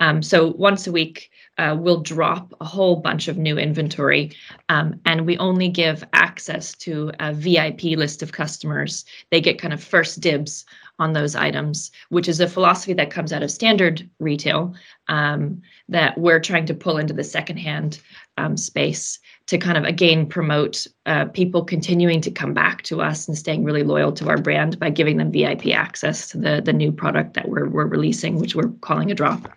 Um, 0.00 0.22
so 0.22 0.54
once 0.56 0.86
a 0.86 0.92
week, 0.92 1.30
uh, 1.58 1.76
we'll 1.78 2.00
drop 2.00 2.54
a 2.60 2.64
whole 2.64 2.96
bunch 2.96 3.28
of 3.28 3.36
new 3.36 3.58
inventory, 3.58 4.32
um, 4.70 4.98
and 5.04 5.26
we 5.26 5.36
only 5.36 5.68
give 5.68 6.02
access 6.14 6.74
to 6.76 7.12
a 7.20 7.34
VIP 7.34 7.82
list 7.82 8.22
of 8.22 8.32
customers. 8.32 9.04
They 9.30 9.42
get 9.42 9.60
kind 9.60 9.74
of 9.74 9.82
first 9.82 10.20
dibs 10.20 10.64
on 11.00 11.14
those 11.14 11.34
items, 11.34 11.90
which 12.10 12.28
is 12.28 12.38
a 12.38 12.46
philosophy 12.46 12.92
that 12.92 13.10
comes 13.10 13.32
out 13.32 13.42
of 13.42 13.50
standard 13.50 14.08
retail 14.20 14.74
um, 15.08 15.60
that 15.88 16.16
we're 16.18 16.38
trying 16.38 16.66
to 16.66 16.74
pull 16.74 16.98
into 16.98 17.14
the 17.14 17.24
secondhand 17.24 18.00
um, 18.36 18.56
space 18.56 19.18
to 19.46 19.58
kind 19.58 19.76
of 19.76 19.84
again 19.84 20.26
promote 20.26 20.86
uh, 21.06 21.24
people 21.24 21.64
continuing 21.64 22.20
to 22.20 22.30
come 22.30 22.54
back 22.54 22.82
to 22.82 23.00
us 23.00 23.26
and 23.26 23.36
staying 23.36 23.64
really 23.64 23.82
loyal 23.82 24.12
to 24.12 24.28
our 24.28 24.38
brand 24.38 24.78
by 24.78 24.90
giving 24.90 25.16
them 25.16 25.32
VIP 25.32 25.68
access 25.68 26.28
to 26.28 26.38
the 26.38 26.62
the 26.64 26.72
new 26.72 26.92
product 26.92 27.34
that 27.34 27.48
we're 27.48 27.68
we're 27.68 27.86
releasing, 27.86 28.38
which 28.38 28.54
we're 28.54 28.68
calling 28.80 29.10
a 29.10 29.14
drop. 29.14 29.50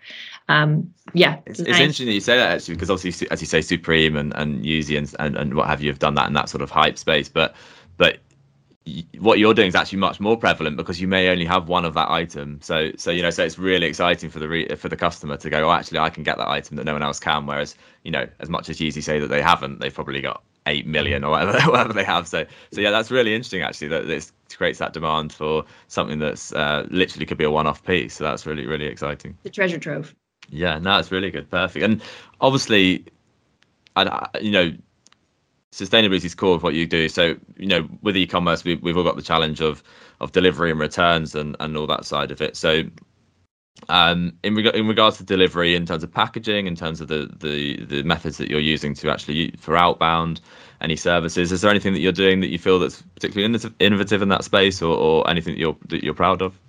Um, 0.50 0.94
yeah, 1.14 1.40
it's, 1.46 1.60
it's 1.60 1.70
interesting 1.70 2.08
that 2.08 2.14
you 2.14 2.20
say 2.22 2.38
that 2.38 2.56
actually 2.56 2.76
because 2.76 2.90
obviously, 2.90 3.30
as 3.32 3.42
you 3.42 3.48
say, 3.48 3.62
Supreme 3.62 4.16
and 4.18 4.34
and 4.36 4.64
Yeezy 4.64 4.98
and, 4.98 5.14
and 5.20 5.38
and 5.38 5.54
what 5.54 5.68
have 5.68 5.82
you 5.82 5.90
have 5.90 6.00
done 6.00 6.16
that 6.16 6.28
in 6.28 6.34
that 6.34 6.50
sort 6.50 6.62
of 6.62 6.72
hype 6.72 6.98
space, 6.98 7.30
but 7.30 7.56
but 7.98 8.18
what 9.20 9.40
you're 9.40 9.54
doing 9.54 9.70
is 9.70 9.76
actually 9.76 10.00
much 10.00 10.20
more 10.20 10.36
prevalent 10.36 10.76
because 10.76 11.00
you 11.00 11.08
may 11.08 11.30
only 11.30 11.46
have 11.46 11.70
one 11.70 11.86
of 11.86 11.94
that 11.94 12.10
item. 12.10 12.60
So, 12.62 12.92
so 12.98 13.12
you 13.12 13.22
know, 13.22 13.30
so 13.30 13.44
it's 13.44 13.58
really 13.58 13.88
exciting 13.88 14.30
for 14.30 14.40
the 14.40 14.50
re- 14.50 14.76
for 14.76 14.90
the 14.90 14.98
customer 14.98 15.38
to 15.38 15.50
go, 15.50 15.70
oh, 15.70 15.72
actually, 15.72 16.00
I 16.00 16.10
can 16.10 16.24
get 16.24 16.38
that 16.38 16.50
item 16.50 16.76
that 16.78 16.84
no 16.84 16.94
one 16.94 17.02
else 17.02 17.20
can. 17.20 17.46
Whereas, 17.46 17.76
you 18.04 18.12
know, 18.12 18.28
as 18.40 18.50
much 18.50 18.70
as 18.70 18.80
Yeezy 18.80 19.02
say 19.02 19.20
that 19.20 19.28
they 19.28 19.42
haven't, 19.42 19.80
they've 19.80 19.94
probably 19.94 20.20
got 20.20 20.44
eight 20.66 20.86
million 20.86 21.24
or 21.24 21.32
whatever, 21.32 21.60
whatever 21.72 21.94
they 21.94 22.04
have. 22.04 22.28
So, 22.28 22.46
so 22.72 22.82
yeah, 22.82 22.92
that's 22.92 23.10
really 23.10 23.34
interesting 23.34 23.62
actually 23.62 23.88
that 23.90 24.08
this 24.08 24.34
creates 24.54 24.80
that 24.80 24.94
demand 24.94 25.32
for 25.32 25.64
something 25.88 26.20
that's 26.20 26.52
uh, 26.54 26.86
literally 26.90 27.26
could 27.26 27.38
be 27.38 27.46
a 27.46 27.52
one-off 27.52 27.84
piece. 27.86 28.16
So 28.16 28.24
that's 28.24 28.46
really, 28.46 28.66
really 28.66 28.86
exciting. 28.86 29.38
The 29.44 29.50
treasure 29.50 29.78
trove. 29.78 30.14
Yeah, 30.50 30.78
no, 30.78 30.98
it's 31.00 31.12
really 31.12 31.32
good, 31.32 31.50
perfect, 31.50 31.86
and 31.86 32.02
obviously, 32.42 33.06
I, 33.96 34.28
you 34.42 34.52
know, 34.52 34.74
sustainability 35.74 36.26
is 36.26 36.36
core 36.36 36.56
of 36.56 36.64
what 36.64 36.76
you 36.76 36.86
do. 36.86 37.10
So, 37.10 37.36
you 37.58 37.68
know, 37.68 37.90
with 38.02 38.16
e-commerce, 38.16 38.64
we, 38.64 38.76
we've 38.76 38.96
all 38.96 39.04
got 39.04 39.16
the 39.16 39.22
challenge 39.22 39.62
of 39.62 39.84
of 40.22 40.32
delivery 40.32 40.72
and 40.72 40.80
returns 40.80 41.36
and 41.36 41.56
and 41.60 41.76
all 41.76 41.88
that 41.88 42.06
side 42.06 42.32
of 42.32 42.42
it. 42.42 42.56
So, 42.56 42.84
um, 43.90 44.34
in 44.44 44.56
reg- 44.56 44.76
in 44.76 44.88
regards 44.88 45.18
to 45.18 45.24
delivery, 45.24 45.76
in 45.76 45.86
terms 45.86 46.04
of 46.04 46.14
packaging, 46.14 46.68
in 46.68 46.76
terms 46.76 47.02
of 47.02 47.08
the 47.08 47.30
the 47.40 47.84
the 47.86 48.04
methods 48.04 48.38
that 48.38 48.50
you're 48.50 48.60
using 48.60 48.94
to 48.96 49.12
actually 49.12 49.52
for 49.58 49.76
outbound 49.76 50.42
any 50.82 50.96
services, 50.96 51.52
is 51.52 51.62
there 51.62 51.72
anything 51.72 51.94
that 51.94 52.00
you're 52.00 52.12
doing 52.12 52.40
that 52.42 52.48
you 52.50 52.60
feel 52.60 52.80
that's 52.80 53.02
particularly 53.16 53.60
innovative 53.80 54.22
in 54.22 54.30
that 54.30 54.44
space, 54.44 54.82
or, 54.82 54.96
or 54.96 55.30
anything 55.30 55.54
that 55.56 55.60
you're 55.60 55.78
that 55.90 56.04
you're 56.04 56.14
proud 56.14 56.42
of? 56.42 56.60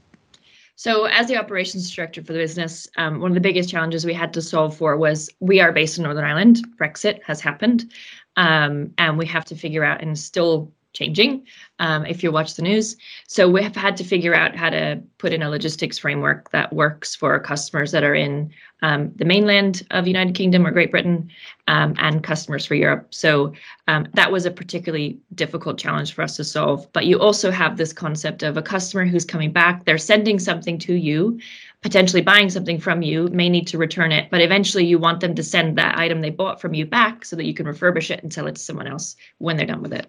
So, 0.77 1.05
as 1.05 1.29
the 1.29 1.37
operations 1.37 1.95
director 1.95 2.23
for 2.23 2.33
the 2.33 2.39
business, 2.39 2.89
um, 2.97 3.21
one 3.21 3.31
of 3.31 3.35
the 3.35 3.41
biggest 3.41 3.71
challenges 3.71 4.05
we 4.05 4.13
had 4.13 4.33
to 4.35 4.43
solve 4.43 4.77
for 4.77 4.97
was 4.97 5.31
we 5.39 5.61
are 5.61 5.73
based 5.73 5.99
in 5.99 6.05
Northern 6.05 6.25
Ireland. 6.25 6.67
Brexit 6.77 7.23
has 7.23 7.41
happened, 7.41 7.93
um, 8.37 8.93
and 8.99 9.17
we 9.17 9.27
have 9.27 9.45
to 9.47 9.55
figure 9.55 9.85
out 9.85 10.03
and 10.03 10.19
still 10.19 10.73
changing 10.95 11.45
um, 11.81 12.07
if 12.07 12.23
you 12.23 12.33
watch 12.33 12.55
the 12.55 12.63
news. 12.63 12.97
So 13.29 13.49
we 13.49 13.63
have 13.63 13.77
had 13.77 13.97
to 13.99 14.05
figure 14.05 14.35
out 14.35 14.57
how 14.57 14.71
to 14.71 15.03
put 15.19 15.33
in 15.33 15.43
a 15.43 15.51
logistics 15.51 15.99
framework 15.99 16.51
that 16.53 16.73
works 16.73 17.15
for 17.15 17.39
customers 17.41 17.93
that 17.93 18.05
are 18.05 18.15
in 18.15 18.51
um, 18.83 19.13
the 19.17 19.25
mainland 19.25 19.87
of 19.91 20.07
United 20.07 20.35
Kingdom 20.35 20.67
or 20.67 20.71
Great 20.71 20.91
Britain 20.91 21.31
um, 21.69 21.95
and 21.99 22.23
customers 22.23 22.67
for 22.67 22.75
Europe. 22.75 23.15
So 23.15 23.53
um, 23.89 24.07
that 24.15 24.31
was 24.31 24.47
a 24.47 24.51
particularly 24.51 25.19
difficult 25.35 25.79
challenge 25.79 26.13
for 26.13 26.23
us 26.23 26.37
to 26.37 26.45
solve. 26.45 26.87
But 26.93 27.07
you 27.07 27.19
also 27.19 27.51
have 27.51 27.77
this 27.77 27.93
concept 27.93 28.43
of 28.43 28.57
a 28.57 28.63
customer 28.63 29.05
who's 29.05 29.25
coming 29.25 29.53
back, 29.53 29.85
they're 29.85 29.99
sending 29.99 30.39
something 30.39 30.79
to 30.81 30.95
you, 30.95 31.41
potentially 31.85 32.23
buying 32.23 32.49
something 32.49 32.81
from 32.81 33.03
you, 33.03 33.29
may 33.29 33.51
need 33.51 33.67
to 33.67 33.77
return 33.77 34.11
it, 34.11 34.31
but 34.31 34.41
eventually 34.41 34.87
you 34.87 34.99
want 34.99 35.21
them 35.21 35.35
to 35.35 35.43
send 35.43 35.77
that 35.77 35.99
item 35.99 36.23
they 36.23 36.31
bought 36.31 36.59
from 36.59 36.73
you 36.73 36.87
back 36.87 37.27
so 37.27 37.37
that 37.37 37.45
you 37.45 37.53
can 37.53 37.67
refurbish 37.67 38.11
it 38.11 38.23
and 38.23 38.33
sell 38.33 38.47
it 38.47 38.55
to 38.55 38.61
someone 38.61 38.87
else 38.87 39.17
when 39.37 39.55
they're 39.55 39.67
done 39.67 39.83
with 39.83 39.93
it. 39.93 40.07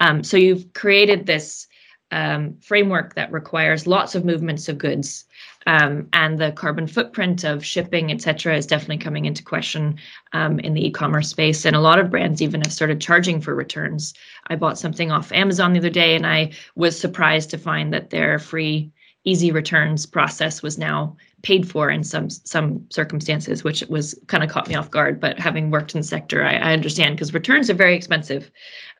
Um, 0.00 0.22
so 0.22 0.36
you've 0.36 0.70
created 0.74 1.24
this 1.24 1.66
um, 2.10 2.58
framework 2.60 3.14
that 3.14 3.32
requires 3.32 3.86
lots 3.86 4.14
of 4.14 4.26
movements 4.26 4.68
of 4.68 4.76
goods. 4.76 5.24
Um, 5.66 6.08
and 6.12 6.38
the 6.38 6.52
carbon 6.52 6.86
footprint 6.86 7.42
of 7.42 7.64
shipping, 7.64 8.12
et 8.12 8.20
cetera, 8.20 8.54
is 8.54 8.66
definitely 8.66 8.98
coming 8.98 9.24
into 9.24 9.42
question 9.42 9.96
um, 10.34 10.60
in 10.60 10.74
the 10.74 10.86
e-commerce 10.86 11.30
space. 11.30 11.64
And 11.64 11.74
a 11.74 11.80
lot 11.80 11.98
of 11.98 12.10
brands 12.10 12.42
even 12.42 12.60
have 12.60 12.72
started 12.72 13.00
charging 13.00 13.40
for 13.40 13.54
returns. 13.54 14.12
I 14.48 14.56
bought 14.56 14.78
something 14.78 15.10
off 15.10 15.32
Amazon 15.32 15.72
the 15.72 15.78
other 15.78 15.88
day, 15.88 16.16
and 16.16 16.26
I 16.26 16.50
was 16.74 17.00
surprised 17.00 17.48
to 17.50 17.56
find 17.56 17.94
that 17.94 18.10
their 18.10 18.38
free 18.38 18.92
easy 19.24 19.50
returns 19.50 20.06
process 20.06 20.62
was 20.62 20.78
now 20.78 21.16
paid 21.42 21.68
for 21.68 21.90
in 21.90 22.02
some 22.02 22.30
some 22.30 22.84
circumstances, 22.90 23.62
which 23.62 23.82
was 23.88 24.18
kind 24.26 24.42
of 24.42 24.50
caught 24.50 24.68
me 24.68 24.74
off 24.74 24.90
guard. 24.90 25.20
But 25.20 25.38
having 25.38 25.70
worked 25.70 25.94
in 25.94 26.00
the 26.00 26.06
sector, 26.06 26.42
I, 26.42 26.54
I 26.54 26.72
understand 26.72 27.16
because 27.16 27.34
returns 27.34 27.68
are 27.70 27.74
very 27.74 27.94
expensive. 27.94 28.50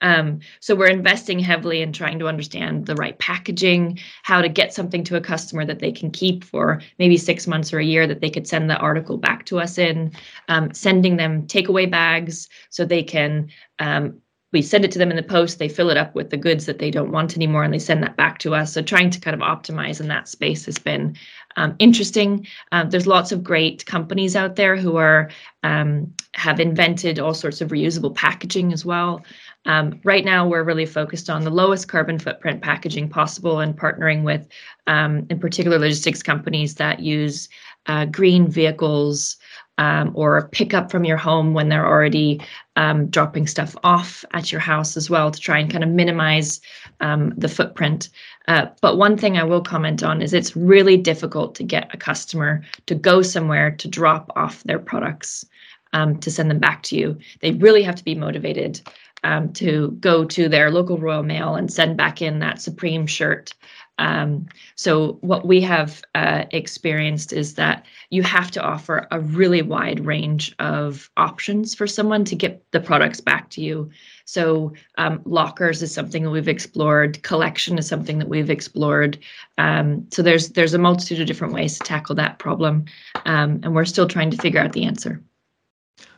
Um, 0.02 0.40
so 0.60 0.74
we're 0.74 0.88
investing 0.88 1.38
heavily 1.38 1.80
in 1.80 1.92
trying 1.92 2.18
to 2.18 2.28
understand 2.28 2.86
the 2.86 2.96
right 2.96 3.18
packaging, 3.18 3.98
how 4.22 4.42
to 4.42 4.48
get 4.48 4.74
something 4.74 5.04
to 5.04 5.16
a 5.16 5.20
customer 5.20 5.64
that 5.64 5.78
they 5.78 5.92
can 5.92 6.10
keep 6.10 6.44
for 6.44 6.82
maybe 6.98 7.16
six 7.16 7.46
months 7.46 7.72
or 7.72 7.78
a 7.78 7.84
year, 7.84 8.06
that 8.06 8.20
they 8.20 8.30
could 8.30 8.46
send 8.46 8.68
the 8.68 8.76
article 8.76 9.16
back 9.16 9.46
to 9.46 9.58
us 9.58 9.78
in, 9.78 10.12
um, 10.48 10.72
sending 10.74 11.16
them 11.16 11.46
takeaway 11.46 11.90
bags 11.90 12.48
so 12.68 12.84
they 12.84 13.02
can 13.02 13.48
um, 13.78 14.20
we 14.54 14.62
send 14.62 14.84
it 14.84 14.92
to 14.92 14.98
them 14.98 15.10
in 15.10 15.16
the 15.16 15.22
post 15.22 15.58
they 15.58 15.68
fill 15.68 15.90
it 15.90 15.96
up 15.96 16.14
with 16.14 16.30
the 16.30 16.36
goods 16.36 16.64
that 16.64 16.78
they 16.78 16.90
don't 16.90 17.10
want 17.10 17.36
anymore 17.36 17.64
and 17.64 17.74
they 17.74 17.78
send 17.78 18.02
that 18.02 18.16
back 18.16 18.38
to 18.38 18.54
us. 18.54 18.72
So 18.72 18.80
trying 18.80 19.10
to 19.10 19.20
kind 19.20 19.34
of 19.34 19.40
optimize 19.40 20.00
in 20.00 20.06
that 20.08 20.28
space 20.28 20.64
has 20.66 20.78
been 20.78 21.16
um, 21.56 21.74
interesting. 21.80 22.46
Um, 22.72 22.88
there's 22.88 23.06
lots 23.06 23.32
of 23.32 23.42
great 23.42 23.84
companies 23.84 24.36
out 24.36 24.56
there 24.56 24.76
who 24.76 24.96
are 24.96 25.28
um, 25.64 26.14
have 26.34 26.60
invented 26.60 27.18
all 27.18 27.34
sorts 27.34 27.60
of 27.60 27.70
reusable 27.70 28.14
packaging 28.14 28.72
as 28.72 28.84
well. 28.84 29.24
Um, 29.66 30.00
right 30.04 30.24
now 30.24 30.46
we're 30.46 30.62
really 30.62 30.86
focused 30.86 31.28
on 31.28 31.42
the 31.42 31.50
lowest 31.50 31.88
carbon 31.88 32.18
footprint 32.18 32.62
packaging 32.62 33.08
possible 33.08 33.60
and 33.60 33.76
partnering 33.76 34.22
with 34.22 34.46
um, 34.86 35.26
in 35.30 35.40
particular 35.40 35.78
logistics 35.78 36.22
companies 36.22 36.76
that 36.76 37.00
use 37.00 37.48
uh, 37.86 38.04
green 38.06 38.48
vehicles 38.48 39.36
um, 39.78 40.12
or 40.14 40.48
pick 40.48 40.72
up 40.72 40.90
from 40.90 41.04
your 41.04 41.16
home 41.16 41.52
when 41.52 41.68
they're 41.68 41.86
already 41.86 42.40
um, 42.76 43.06
dropping 43.06 43.46
stuff 43.46 43.74
off 43.82 44.24
at 44.32 44.52
your 44.52 44.60
house 44.60 44.96
as 44.96 45.10
well 45.10 45.30
to 45.30 45.40
try 45.40 45.58
and 45.58 45.70
kind 45.70 45.82
of 45.82 45.90
minimize 45.90 46.60
um, 47.00 47.32
the 47.36 47.48
footprint. 47.48 48.08
Uh, 48.46 48.66
but 48.80 48.98
one 48.98 49.16
thing 49.16 49.36
I 49.36 49.44
will 49.44 49.62
comment 49.62 50.02
on 50.02 50.22
is 50.22 50.32
it's 50.32 50.54
really 50.54 50.96
difficult 50.96 51.54
to 51.56 51.64
get 51.64 51.92
a 51.92 51.96
customer 51.96 52.62
to 52.86 52.94
go 52.94 53.22
somewhere 53.22 53.70
to 53.72 53.88
drop 53.88 54.30
off 54.36 54.62
their 54.64 54.78
products 54.78 55.44
um, 55.92 56.18
to 56.20 56.30
send 56.30 56.50
them 56.50 56.58
back 56.58 56.82
to 56.84 56.96
you. 56.96 57.18
They 57.40 57.52
really 57.52 57.82
have 57.82 57.96
to 57.96 58.04
be 58.04 58.14
motivated 58.14 58.80
um, 59.24 59.52
to 59.54 59.96
go 60.00 60.24
to 60.24 60.48
their 60.48 60.70
local 60.70 60.98
Royal 60.98 61.22
Mail 61.22 61.54
and 61.54 61.72
send 61.72 61.96
back 61.96 62.20
in 62.20 62.40
that 62.40 62.60
Supreme 62.60 63.06
shirt 63.06 63.54
um, 63.98 64.46
so 64.74 65.18
what 65.20 65.46
we 65.46 65.60
have 65.60 66.02
uh, 66.14 66.44
experienced 66.50 67.32
is 67.32 67.54
that 67.54 67.84
you 68.10 68.22
have 68.22 68.50
to 68.52 68.62
offer 68.62 69.06
a 69.10 69.20
really 69.20 69.62
wide 69.62 70.04
range 70.04 70.54
of 70.58 71.10
options 71.16 71.74
for 71.74 71.86
someone 71.86 72.24
to 72.24 72.34
get 72.34 72.64
the 72.72 72.80
products 72.80 73.20
back 73.20 73.50
to 73.50 73.60
you. 73.60 73.88
So 74.24 74.72
um, 74.98 75.20
lockers 75.24 75.82
is 75.82 75.94
something 75.94 76.24
that 76.24 76.30
we've 76.30 76.48
explored. 76.48 77.22
Collection 77.22 77.78
is 77.78 77.86
something 77.86 78.18
that 78.18 78.28
we've 78.28 78.50
explored. 78.50 79.18
Um, 79.58 80.06
so 80.10 80.22
there's 80.22 80.50
there's 80.50 80.74
a 80.74 80.78
multitude 80.78 81.20
of 81.20 81.26
different 81.26 81.54
ways 81.54 81.78
to 81.78 81.84
tackle 81.84 82.16
that 82.16 82.38
problem, 82.38 82.86
um, 83.26 83.60
and 83.62 83.74
we're 83.74 83.84
still 83.84 84.08
trying 84.08 84.30
to 84.30 84.36
figure 84.36 84.60
out 84.60 84.72
the 84.72 84.84
answer. 84.84 85.22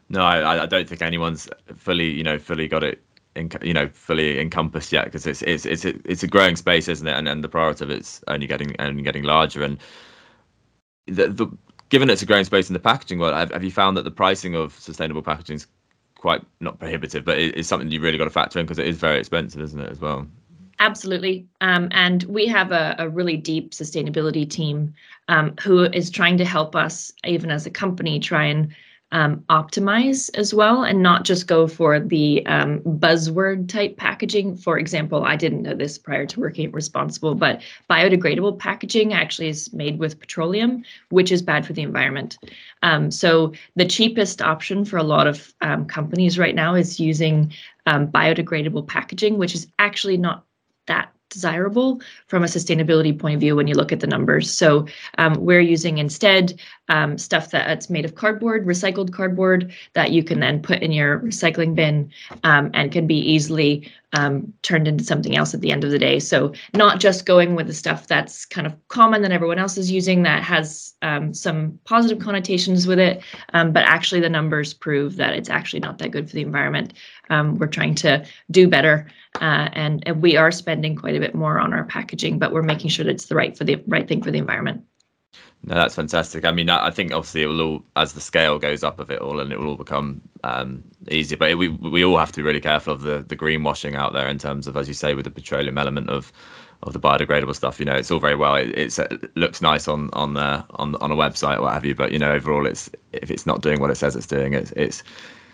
No, 0.08 0.20
I, 0.22 0.62
I 0.62 0.66
don't 0.66 0.88
think 0.88 1.02
anyone's 1.02 1.48
fully, 1.76 2.08
you 2.08 2.22
know, 2.22 2.38
fully 2.38 2.68
got 2.68 2.84
it 2.84 3.02
you 3.62 3.74
know 3.74 3.88
fully 3.88 4.40
encompassed 4.40 4.92
yet 4.92 5.04
because 5.06 5.26
it's 5.26 5.42
it's 5.42 5.66
it's 5.66 5.84
a, 5.84 5.94
it's 6.04 6.22
a 6.22 6.26
growing 6.26 6.56
space, 6.56 6.88
isn't 6.88 7.06
it? 7.06 7.14
And 7.14 7.28
and 7.28 7.44
the 7.44 7.48
priority 7.48 7.84
of 7.84 7.90
it's 7.90 8.22
only 8.28 8.46
getting 8.46 8.74
only 8.78 9.02
getting 9.02 9.24
larger. 9.24 9.62
And 9.62 9.78
the, 11.06 11.28
the 11.28 11.46
given 11.88 12.10
it's 12.10 12.22
a 12.22 12.26
growing 12.26 12.44
space 12.44 12.68
in 12.68 12.74
the 12.74 12.80
packaging 12.80 13.18
world, 13.18 13.34
have, 13.34 13.52
have 13.52 13.64
you 13.64 13.70
found 13.70 13.96
that 13.96 14.04
the 14.04 14.10
pricing 14.10 14.54
of 14.54 14.78
sustainable 14.78 15.22
packaging 15.22 15.56
is 15.56 15.66
quite 16.16 16.42
not 16.60 16.78
prohibitive, 16.78 17.24
but 17.24 17.38
it, 17.38 17.56
it's 17.56 17.68
something 17.68 17.90
you 17.90 18.00
really 18.00 18.18
got 18.18 18.24
to 18.24 18.30
factor 18.30 18.58
in 18.58 18.66
because 18.66 18.78
it 18.78 18.86
is 18.86 18.98
very 18.98 19.18
expensive, 19.18 19.60
isn't 19.60 19.80
it, 19.80 19.90
as 19.90 20.00
well? 20.00 20.26
Absolutely. 20.78 21.46
Um, 21.60 21.88
and 21.92 22.24
we 22.24 22.46
have 22.46 22.70
a, 22.72 22.94
a, 22.98 23.08
really 23.08 23.36
deep 23.36 23.70
sustainability 23.70 24.48
team 24.48 24.92
um, 25.28 25.54
who 25.60 25.84
is 25.84 26.10
trying 26.10 26.36
to 26.36 26.44
help 26.44 26.76
us, 26.76 27.12
even 27.24 27.50
as 27.50 27.64
a 27.64 27.70
company, 27.70 28.20
try 28.20 28.44
and 28.44 28.74
um, 29.12 29.44
optimize 29.48 30.30
as 30.36 30.52
well 30.52 30.82
and 30.82 31.02
not 31.02 31.24
just 31.24 31.46
go 31.46 31.68
for 31.68 32.00
the 32.00 32.44
um, 32.46 32.80
buzzword 32.80 33.68
type 33.68 33.96
packaging. 33.96 34.56
For 34.56 34.78
example, 34.78 35.24
I 35.24 35.36
didn't 35.36 35.62
know 35.62 35.74
this 35.74 35.96
prior 35.96 36.26
to 36.26 36.40
working 36.40 36.66
at 36.66 36.74
Responsible, 36.74 37.34
but 37.34 37.62
biodegradable 37.88 38.58
packaging 38.58 39.12
actually 39.12 39.48
is 39.48 39.72
made 39.72 39.98
with 39.98 40.18
petroleum, 40.18 40.82
which 41.10 41.30
is 41.30 41.40
bad 41.40 41.64
for 41.64 41.72
the 41.72 41.82
environment. 41.82 42.36
Um, 42.82 43.10
so 43.10 43.52
the 43.76 43.86
cheapest 43.86 44.42
option 44.42 44.84
for 44.84 44.96
a 44.96 45.04
lot 45.04 45.26
of 45.26 45.54
um, 45.60 45.86
companies 45.86 46.38
right 46.38 46.54
now 46.54 46.74
is 46.74 46.98
using 46.98 47.52
um, 47.86 48.08
biodegradable 48.08 48.86
packaging, 48.88 49.38
which 49.38 49.54
is 49.54 49.68
actually 49.78 50.16
not 50.16 50.44
that 50.86 51.12
desirable 51.30 52.00
from 52.28 52.44
a 52.44 52.46
sustainability 52.46 53.16
point 53.18 53.34
of 53.34 53.40
view 53.40 53.56
when 53.56 53.66
you 53.66 53.74
look 53.74 53.92
at 53.92 54.00
the 54.00 54.06
numbers. 54.06 54.50
So 54.52 54.86
um, 55.18 55.34
we're 55.34 55.60
using 55.60 55.98
instead 55.98 56.60
um, 56.88 57.18
stuff 57.18 57.50
that's 57.50 57.90
made 57.90 58.04
of 58.04 58.14
cardboard, 58.14 58.66
recycled 58.66 59.12
cardboard 59.12 59.72
that 59.94 60.12
you 60.12 60.22
can 60.22 60.40
then 60.40 60.60
put 60.62 60.82
in 60.82 60.92
your 60.92 61.20
recycling 61.20 61.74
bin 61.74 62.10
um, 62.44 62.70
and 62.74 62.92
can 62.92 63.06
be 63.06 63.18
easily 63.18 63.90
um, 64.12 64.52
turned 64.62 64.88
into 64.88 65.04
something 65.04 65.36
else 65.36 65.52
at 65.52 65.60
the 65.60 65.70
end 65.70 65.84
of 65.84 65.90
the 65.90 65.98
day. 65.98 66.18
So 66.18 66.52
not 66.74 67.00
just 67.00 67.26
going 67.26 67.54
with 67.54 67.66
the 67.66 67.74
stuff 67.74 68.06
that's 68.06 68.46
kind 68.46 68.66
of 68.66 68.74
common 68.88 69.22
that 69.22 69.32
everyone 69.32 69.58
else 69.58 69.76
is 69.76 69.90
using 69.90 70.22
that 70.22 70.42
has 70.42 70.94
um, 71.02 71.34
some 71.34 71.78
positive 71.84 72.18
connotations 72.18 72.86
with 72.86 72.98
it, 72.98 73.22
um, 73.52 73.72
but 73.72 73.84
actually 73.84 74.20
the 74.20 74.30
numbers 74.30 74.72
prove 74.72 75.16
that 75.16 75.34
it's 75.34 75.50
actually 75.50 75.80
not 75.80 75.98
that 75.98 76.12
good 76.12 76.28
for 76.28 76.36
the 76.36 76.42
environment. 76.42 76.94
Um, 77.30 77.56
we're 77.56 77.66
trying 77.66 77.94
to 77.96 78.24
do 78.50 78.68
better, 78.68 79.06
uh, 79.40 79.68
and, 79.72 80.02
and 80.06 80.22
we 80.22 80.36
are 80.36 80.50
spending 80.50 80.96
quite 80.96 81.16
a 81.16 81.20
bit 81.20 81.34
more 81.34 81.58
on 81.58 81.74
our 81.74 81.84
packaging, 81.84 82.38
but 82.38 82.52
we're 82.52 82.62
making 82.62 82.90
sure 82.90 83.04
that 83.04 83.10
it's 83.10 83.26
the 83.26 83.34
right 83.34 83.56
for 83.56 83.64
the 83.64 83.82
right 83.86 84.08
thing 84.08 84.22
for 84.22 84.30
the 84.30 84.38
environment. 84.38 84.84
No, 85.62 85.74
that's 85.74 85.96
fantastic. 85.96 86.44
I 86.44 86.52
mean, 86.52 86.70
I 86.70 86.90
think 86.90 87.12
obviously 87.12 87.42
it 87.42 87.46
will 87.46 87.60
all, 87.60 87.84
as 87.96 88.12
the 88.12 88.20
scale 88.20 88.58
goes 88.58 88.84
up 88.84 89.00
of 89.00 89.10
it 89.10 89.20
all, 89.20 89.40
and 89.40 89.52
it 89.52 89.58
will 89.58 89.68
all 89.68 89.76
become 89.76 90.22
um, 90.44 90.84
easier. 91.10 91.36
But 91.36 91.58
we 91.58 91.68
we 91.68 92.04
all 92.04 92.18
have 92.18 92.30
to 92.32 92.36
be 92.36 92.42
really 92.44 92.60
careful 92.60 92.92
of 92.92 93.02
the 93.02 93.24
the 93.26 93.36
greenwashing 93.36 93.96
out 93.96 94.12
there 94.12 94.28
in 94.28 94.38
terms 94.38 94.68
of, 94.68 94.76
as 94.76 94.86
you 94.86 94.94
say, 94.94 95.14
with 95.14 95.24
the 95.24 95.30
petroleum 95.30 95.76
element 95.76 96.08
of 96.08 96.32
of 96.84 96.92
the 96.92 97.00
biodegradable 97.00 97.54
stuff. 97.56 97.80
You 97.80 97.86
know, 97.86 97.96
it's 97.96 98.12
all 98.12 98.20
very 98.20 98.36
well. 98.36 98.54
It, 98.54 98.78
it's, 98.78 98.98
it 99.00 99.36
looks 99.36 99.60
nice 99.60 99.88
on 99.88 100.08
on 100.12 100.36
uh, 100.36 100.64
on 100.70 100.94
on 100.96 101.10
a 101.10 101.16
website 101.16 101.58
or 101.58 101.62
what 101.62 101.74
have 101.74 101.84
you, 101.84 101.96
but 101.96 102.12
you 102.12 102.18
know, 102.20 102.30
overall, 102.30 102.64
it's 102.66 102.88
if 103.12 103.30
it's 103.30 103.46
not 103.46 103.60
doing 103.60 103.80
what 103.80 103.90
it 103.90 103.96
says 103.96 104.14
it's 104.14 104.26
doing, 104.26 104.52
it's 104.54 104.70
it's 104.72 105.02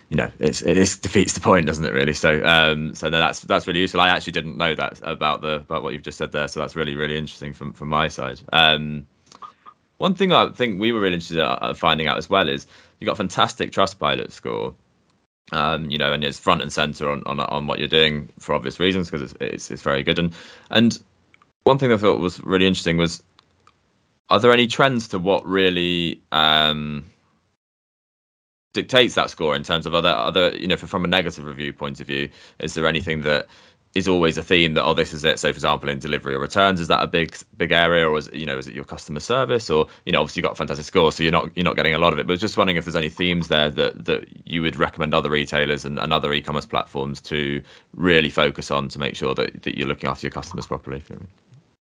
you 0.09 0.17
know, 0.17 0.31
it's 0.39 0.61
it 0.61 0.77
is 0.77 0.95
defeats 0.97 1.33
the 1.33 1.39
point, 1.39 1.65
doesn't 1.65 1.85
it? 1.85 1.93
Really. 1.93 2.13
So 2.13 2.45
um, 2.45 2.93
so 2.93 3.09
no, 3.09 3.17
that's 3.19 3.39
that's 3.41 3.65
really 3.65 3.79
useful. 3.79 4.01
I 4.01 4.09
actually 4.09 4.33
didn't 4.33 4.57
know 4.57 4.75
that 4.75 4.99
about 5.01 5.41
the 5.41 5.55
about 5.55 5.81
what 5.81 5.93
you've 5.93 6.03
just 6.03 6.19
said 6.19 6.31
there. 6.31 6.47
So 6.47 6.59
that's 6.59 6.75
really 6.75 6.95
really 6.95 7.17
interesting 7.17 7.53
from 7.53 7.73
from 7.73 7.89
my 7.89 8.09
side. 8.09 8.41
Um, 8.53 9.07
one 10.03 10.15
thing 10.15 10.33
I 10.33 10.49
think 10.49 10.81
we 10.81 10.91
were 10.91 10.99
really 10.99 11.13
interested 11.13 11.39
in 11.39 11.75
finding 11.75 12.07
out 12.07 12.17
as 12.17 12.29
well 12.29 12.49
is 12.49 12.67
you 12.99 13.05
got 13.05 13.13
a 13.13 13.15
fantastic 13.15 13.71
Trustpilot 13.71 14.33
score. 14.33 14.75
Um, 15.53 15.89
you 15.89 15.97
know, 15.97 16.11
and 16.11 16.25
it's 16.25 16.37
front 16.37 16.61
and 16.61 16.73
center 16.73 17.09
on, 17.09 17.23
on 17.25 17.39
on 17.39 17.67
what 17.67 17.79
you're 17.79 17.87
doing 17.87 18.27
for 18.37 18.53
obvious 18.53 18.81
reasons 18.81 19.09
because 19.09 19.31
it's, 19.31 19.41
it's 19.41 19.71
it's 19.71 19.81
very 19.81 20.03
good. 20.03 20.19
And 20.19 20.33
and 20.71 21.01
one 21.63 21.77
thing 21.77 21.93
I 21.93 21.97
thought 21.97 22.19
was 22.19 22.41
really 22.41 22.67
interesting 22.67 22.97
was, 22.97 23.23
are 24.29 24.41
there 24.41 24.51
any 24.51 24.67
trends 24.67 25.07
to 25.09 25.19
what 25.19 25.45
really 25.45 26.21
um, 26.33 27.05
dictates 28.73 29.15
that 29.15 29.29
score 29.29 29.55
in 29.55 29.63
terms 29.63 29.85
of 29.85 29.93
other 29.93 30.09
other 30.09 30.49
you 30.49 30.67
know 30.67 30.75
from 30.75 31.05
a 31.05 31.07
negative 31.07 31.45
review 31.45 31.71
point 31.71 32.01
of 32.01 32.07
view? 32.07 32.27
Is 32.59 32.73
there 32.73 32.87
anything 32.87 33.21
that 33.21 33.47
is 33.95 34.07
always 34.07 34.37
a 34.37 34.43
theme 34.43 34.73
that 34.73 34.83
oh 34.83 34.93
this 34.93 35.13
is 35.13 35.23
it. 35.23 35.39
So 35.39 35.51
for 35.51 35.55
example 35.55 35.89
in 35.89 35.99
delivery 35.99 36.35
or 36.35 36.39
returns 36.39 36.79
is 36.79 36.87
that 36.87 37.03
a 37.03 37.07
big 37.07 37.35
big 37.57 37.71
area 37.71 38.07
or 38.07 38.17
is 38.17 38.29
you 38.33 38.45
know 38.45 38.57
is 38.57 38.67
it 38.67 38.73
your 38.73 38.85
customer 38.85 39.19
service? 39.19 39.69
Or 39.69 39.87
you 40.05 40.11
know 40.11 40.21
obviously 40.21 40.41
you've 40.41 40.49
got 40.49 40.57
fantastic 40.57 40.85
scores 40.85 41.15
so 41.15 41.23
you're 41.23 41.31
not 41.31 41.55
you're 41.55 41.63
not 41.63 41.75
getting 41.75 41.93
a 41.93 41.99
lot 41.99 42.13
of 42.13 42.19
it. 42.19 42.27
But 42.27 42.39
just 42.39 42.57
wondering 42.57 42.77
if 42.77 42.85
there's 42.85 42.95
any 42.95 43.09
themes 43.09 43.47
there 43.47 43.69
that 43.69 44.05
that 44.05 44.47
you 44.47 44.61
would 44.61 44.75
recommend 44.75 45.13
other 45.13 45.29
retailers 45.29 45.85
and, 45.85 45.99
and 45.99 46.11
other 46.11 46.33
e-commerce 46.33 46.65
platforms 46.65 47.21
to 47.21 47.61
really 47.95 48.29
focus 48.29 48.71
on 48.71 48.87
to 48.89 48.99
make 48.99 49.15
sure 49.15 49.35
that, 49.35 49.63
that 49.63 49.77
you're 49.77 49.87
looking 49.87 50.09
after 50.09 50.25
your 50.25 50.31
customers 50.31 50.67
properly 50.67 51.01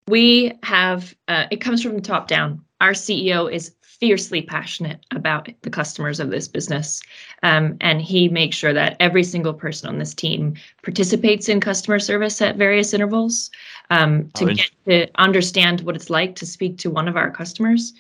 we 0.08 0.52
have 0.62 1.14
uh, 1.28 1.46
it 1.50 1.56
comes 1.56 1.82
from 1.82 1.94
the 1.94 2.00
top 2.00 2.28
down. 2.28 2.64
Our 2.80 2.92
ceo 2.92 3.50
is 3.50 3.74
fiercely 4.02 4.42
passionate 4.42 4.98
about 5.12 5.48
the 5.62 5.70
customers 5.70 6.18
of 6.18 6.28
this 6.28 6.48
business. 6.48 7.00
Um, 7.44 7.76
and 7.80 8.02
he 8.02 8.28
makes 8.28 8.56
sure 8.56 8.72
that 8.72 8.96
every 8.98 9.22
single 9.22 9.54
person 9.54 9.88
on 9.88 9.98
this 9.98 10.12
team 10.12 10.56
participates 10.82 11.48
in 11.48 11.60
customer 11.60 12.00
service 12.00 12.42
at 12.42 12.56
various 12.56 12.92
intervals 12.92 13.48
um, 13.90 14.28
to 14.34 14.46
oh, 14.46 14.54
get 14.54 14.70
to 14.86 15.06
understand 15.20 15.82
what 15.82 15.94
it's 15.94 16.10
like 16.10 16.34
to 16.34 16.46
speak 16.46 16.78
to 16.78 16.90
one 16.90 17.06
of 17.06 17.16
our 17.16 17.30
customers. 17.30 17.92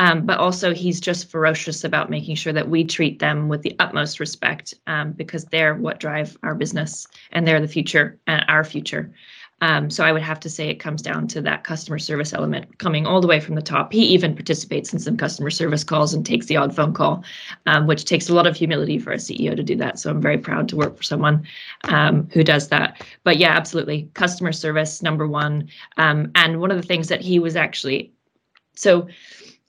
Um, 0.00 0.26
but 0.26 0.40
also, 0.40 0.74
he's 0.74 1.00
just 1.00 1.30
ferocious 1.30 1.84
about 1.84 2.10
making 2.10 2.34
sure 2.34 2.52
that 2.52 2.68
we 2.68 2.82
treat 2.82 3.20
them 3.20 3.48
with 3.48 3.62
the 3.62 3.76
utmost 3.78 4.18
respect 4.18 4.74
um, 4.88 5.12
because 5.12 5.44
they're 5.44 5.76
what 5.76 6.00
drive 6.00 6.36
our 6.42 6.56
business 6.56 7.06
and 7.30 7.46
they're 7.46 7.60
the 7.60 7.68
future 7.68 8.18
and 8.26 8.40
uh, 8.40 8.44
our 8.48 8.64
future. 8.64 9.14
Um, 9.64 9.88
so 9.88 10.04
I 10.04 10.12
would 10.12 10.20
have 10.20 10.38
to 10.40 10.50
say 10.50 10.68
it 10.68 10.74
comes 10.74 11.00
down 11.00 11.26
to 11.28 11.40
that 11.40 11.64
customer 11.64 11.98
service 11.98 12.34
element 12.34 12.76
coming 12.76 13.06
all 13.06 13.22
the 13.22 13.26
way 13.26 13.40
from 13.40 13.54
the 13.54 13.62
top. 13.62 13.94
He 13.94 14.02
even 14.08 14.34
participates 14.34 14.92
in 14.92 14.98
some 14.98 15.16
customer 15.16 15.48
service 15.48 15.82
calls 15.82 16.12
and 16.12 16.24
takes 16.24 16.44
the 16.46 16.58
odd 16.58 16.76
phone 16.76 16.92
call, 16.92 17.24
um, 17.64 17.86
which 17.86 18.04
takes 18.04 18.28
a 18.28 18.34
lot 18.34 18.46
of 18.46 18.54
humility 18.54 18.98
for 18.98 19.12
a 19.12 19.16
CEO 19.16 19.56
to 19.56 19.62
do 19.62 19.74
that. 19.76 19.98
So 19.98 20.10
I'm 20.10 20.20
very 20.20 20.36
proud 20.36 20.68
to 20.68 20.76
work 20.76 20.98
for 20.98 21.02
someone 21.02 21.46
um, 21.84 22.28
who 22.34 22.44
does 22.44 22.68
that. 22.68 23.02
But 23.22 23.38
yeah, 23.38 23.52
absolutely, 23.52 24.10
customer 24.12 24.52
service 24.52 25.02
number 25.02 25.26
one. 25.26 25.70
Um, 25.96 26.30
and 26.34 26.60
one 26.60 26.70
of 26.70 26.76
the 26.76 26.86
things 26.86 27.08
that 27.08 27.22
he 27.22 27.38
was 27.38 27.56
actually 27.56 28.12
so 28.76 29.08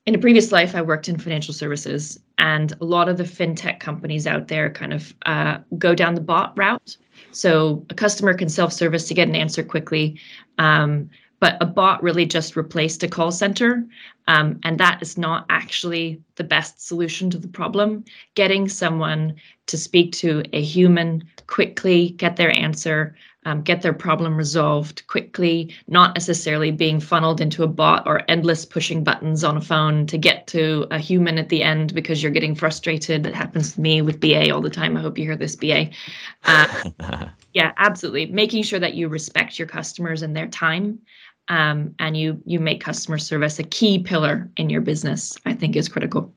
in 0.05 0.15
a 0.15 0.19
previous 0.19 0.51
life, 0.51 0.75
I 0.75 0.81
worked 0.81 1.09
in 1.09 1.17
financial 1.17 1.53
services, 1.53 2.19
and 2.37 2.73
a 2.79 2.85
lot 2.85 3.09
of 3.09 3.17
the 3.17 3.23
fintech 3.23 3.79
companies 3.79 4.27
out 4.27 4.47
there 4.47 4.69
kind 4.69 4.93
of 4.93 5.13
uh, 5.25 5.57
go 5.77 5.95
down 5.95 6.13
the 6.13 6.21
bot 6.21 6.55
route. 6.55 6.97
So 7.31 7.85
a 7.89 7.95
customer 7.95 8.33
can 8.33 8.49
self-service 8.49 9.07
to 9.07 9.13
get 9.13 9.27
an 9.27 9.35
answer 9.35 9.63
quickly. 9.63 10.19
Um, 10.57 11.09
but 11.39 11.57
a 11.59 11.65
bot 11.65 12.01
really 12.01 12.25
just 12.25 12.55
replaced 12.55 13.03
a 13.03 13.07
call 13.07 13.31
center. 13.31 13.85
Um, 14.27 14.59
and 14.63 14.79
that 14.79 15.01
is 15.01 15.17
not 15.17 15.45
actually 15.49 16.21
the 16.35 16.43
best 16.43 16.87
solution 16.87 17.29
to 17.31 17.37
the 17.37 17.47
problem. 17.47 18.05
Getting 18.35 18.69
someone 18.69 19.35
to 19.67 19.77
speak 19.77 20.11
to 20.13 20.43
a 20.53 20.61
human 20.61 21.23
quickly, 21.47 22.11
get 22.11 22.35
their 22.35 22.57
answer, 22.57 23.15
um, 23.45 23.61
get 23.61 23.81
their 23.81 23.93
problem 23.93 24.35
resolved 24.35 25.05
quickly, 25.07 25.73
not 25.87 26.15
necessarily 26.15 26.71
being 26.71 26.99
funneled 26.99 27.39
into 27.39 27.63
a 27.63 27.67
bot 27.67 28.03
or 28.05 28.23
endless 28.27 28.65
pushing 28.65 29.03
buttons 29.03 29.43
on 29.43 29.55
a 29.55 29.61
phone 29.61 30.07
to 30.07 30.17
get 30.17 30.47
to 30.47 30.87
a 30.91 30.97
human 30.97 31.37
at 31.37 31.49
the 31.49 31.63
end 31.63 31.93
because 31.93 32.21
you're 32.21 32.31
getting 32.31 32.55
frustrated. 32.55 33.23
That 33.23 33.35
happens 33.35 33.73
to 33.73 33.81
me 33.81 34.01
with 34.01 34.19
BA 34.19 34.51
all 34.51 34.61
the 34.61 34.69
time. 34.69 34.97
I 34.97 35.01
hope 35.01 35.17
you 35.17 35.25
hear 35.25 35.37
this, 35.37 35.55
BA. 35.55 35.89
Uh, 36.43 36.89
yeah, 37.53 37.71
absolutely. 37.77 38.25
Making 38.27 38.63
sure 38.63 38.79
that 38.79 38.95
you 38.95 39.07
respect 39.07 39.59
your 39.59 39.67
customers 39.67 40.23
and 40.23 40.35
their 40.35 40.47
time. 40.47 40.99
Um, 41.47 41.93
and 41.99 42.17
you 42.17 42.41
you 42.47 42.59
make 42.59 42.81
customer 42.81 43.19
service 43.19 43.59
a 43.59 43.63
key 43.63 43.99
pillar 43.99 44.49
in 44.57 44.67
your 44.71 44.81
business, 44.81 45.37
I 45.45 45.53
think 45.53 45.75
is 45.75 45.87
critical. 45.87 46.33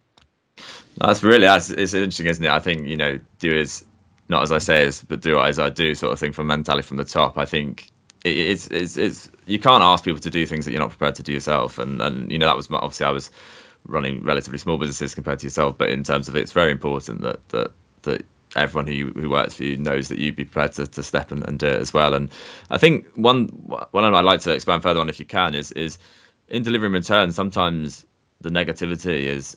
That's 0.98 1.22
really 1.22 1.46
that's 1.46 1.70
it's 1.70 1.94
interesting, 1.94 2.26
isn't 2.26 2.44
it? 2.44 2.50
I 2.50 2.58
think 2.58 2.86
you 2.86 2.96
know 2.96 3.18
do 3.38 3.56
is 3.56 3.86
not 4.28 4.42
as 4.42 4.52
I 4.52 4.58
say 4.58 4.86
as 4.86 5.02
but 5.02 5.20
do 5.20 5.38
as 5.40 5.58
I 5.58 5.70
do 5.70 5.94
sort 5.94 6.12
of 6.12 6.18
thing 6.18 6.32
from 6.32 6.46
mentality 6.46 6.86
from 6.86 6.96
the 6.96 7.04
top. 7.04 7.38
I 7.38 7.44
think 7.44 7.90
it, 8.24 8.36
it's 8.36 8.66
it's 8.68 8.96
it's 8.96 9.30
you 9.46 9.58
can't 9.58 9.82
ask 9.82 10.04
people 10.04 10.20
to 10.20 10.30
do 10.30 10.46
things 10.46 10.64
that 10.64 10.72
you're 10.72 10.80
not 10.80 10.90
prepared 10.90 11.14
to 11.16 11.22
do 11.22 11.32
yourself. 11.32 11.78
And 11.78 12.00
and 12.00 12.30
you 12.30 12.38
know 12.38 12.46
that 12.46 12.56
was 12.56 12.70
my, 12.70 12.78
obviously 12.78 13.06
I 13.06 13.10
was 13.10 13.30
running 13.86 14.22
relatively 14.22 14.58
small 14.58 14.76
businesses 14.76 15.14
compared 15.14 15.38
to 15.40 15.46
yourself, 15.46 15.78
but 15.78 15.90
in 15.90 16.04
terms 16.04 16.28
of 16.28 16.36
it, 16.36 16.40
it's 16.40 16.52
very 16.52 16.72
important 16.72 17.22
that 17.22 17.46
that 17.48 17.72
that 18.02 18.24
everyone 18.56 18.86
who 18.86 19.12
who 19.20 19.30
works 19.30 19.54
for 19.54 19.64
you 19.64 19.76
knows 19.76 20.08
that 20.08 20.18
you'd 20.18 20.36
be 20.36 20.44
prepared 20.44 20.72
to, 20.72 20.86
to 20.86 21.02
step 21.02 21.30
and, 21.32 21.46
and 21.48 21.58
do 21.58 21.66
it 21.66 21.80
as 21.80 21.94
well. 21.94 22.14
And 22.14 22.30
I 22.70 22.78
think 22.78 23.06
one 23.14 23.46
one 23.90 24.04
I'd 24.04 24.24
like 24.24 24.40
to 24.42 24.52
expand 24.52 24.82
further 24.82 25.00
on 25.00 25.08
if 25.08 25.18
you 25.18 25.26
can 25.26 25.54
is 25.54 25.72
is 25.72 25.98
in 26.48 26.62
delivering 26.62 26.92
returns 26.92 27.34
sometimes 27.34 28.06
the 28.40 28.50
negativity 28.50 29.24
is 29.24 29.56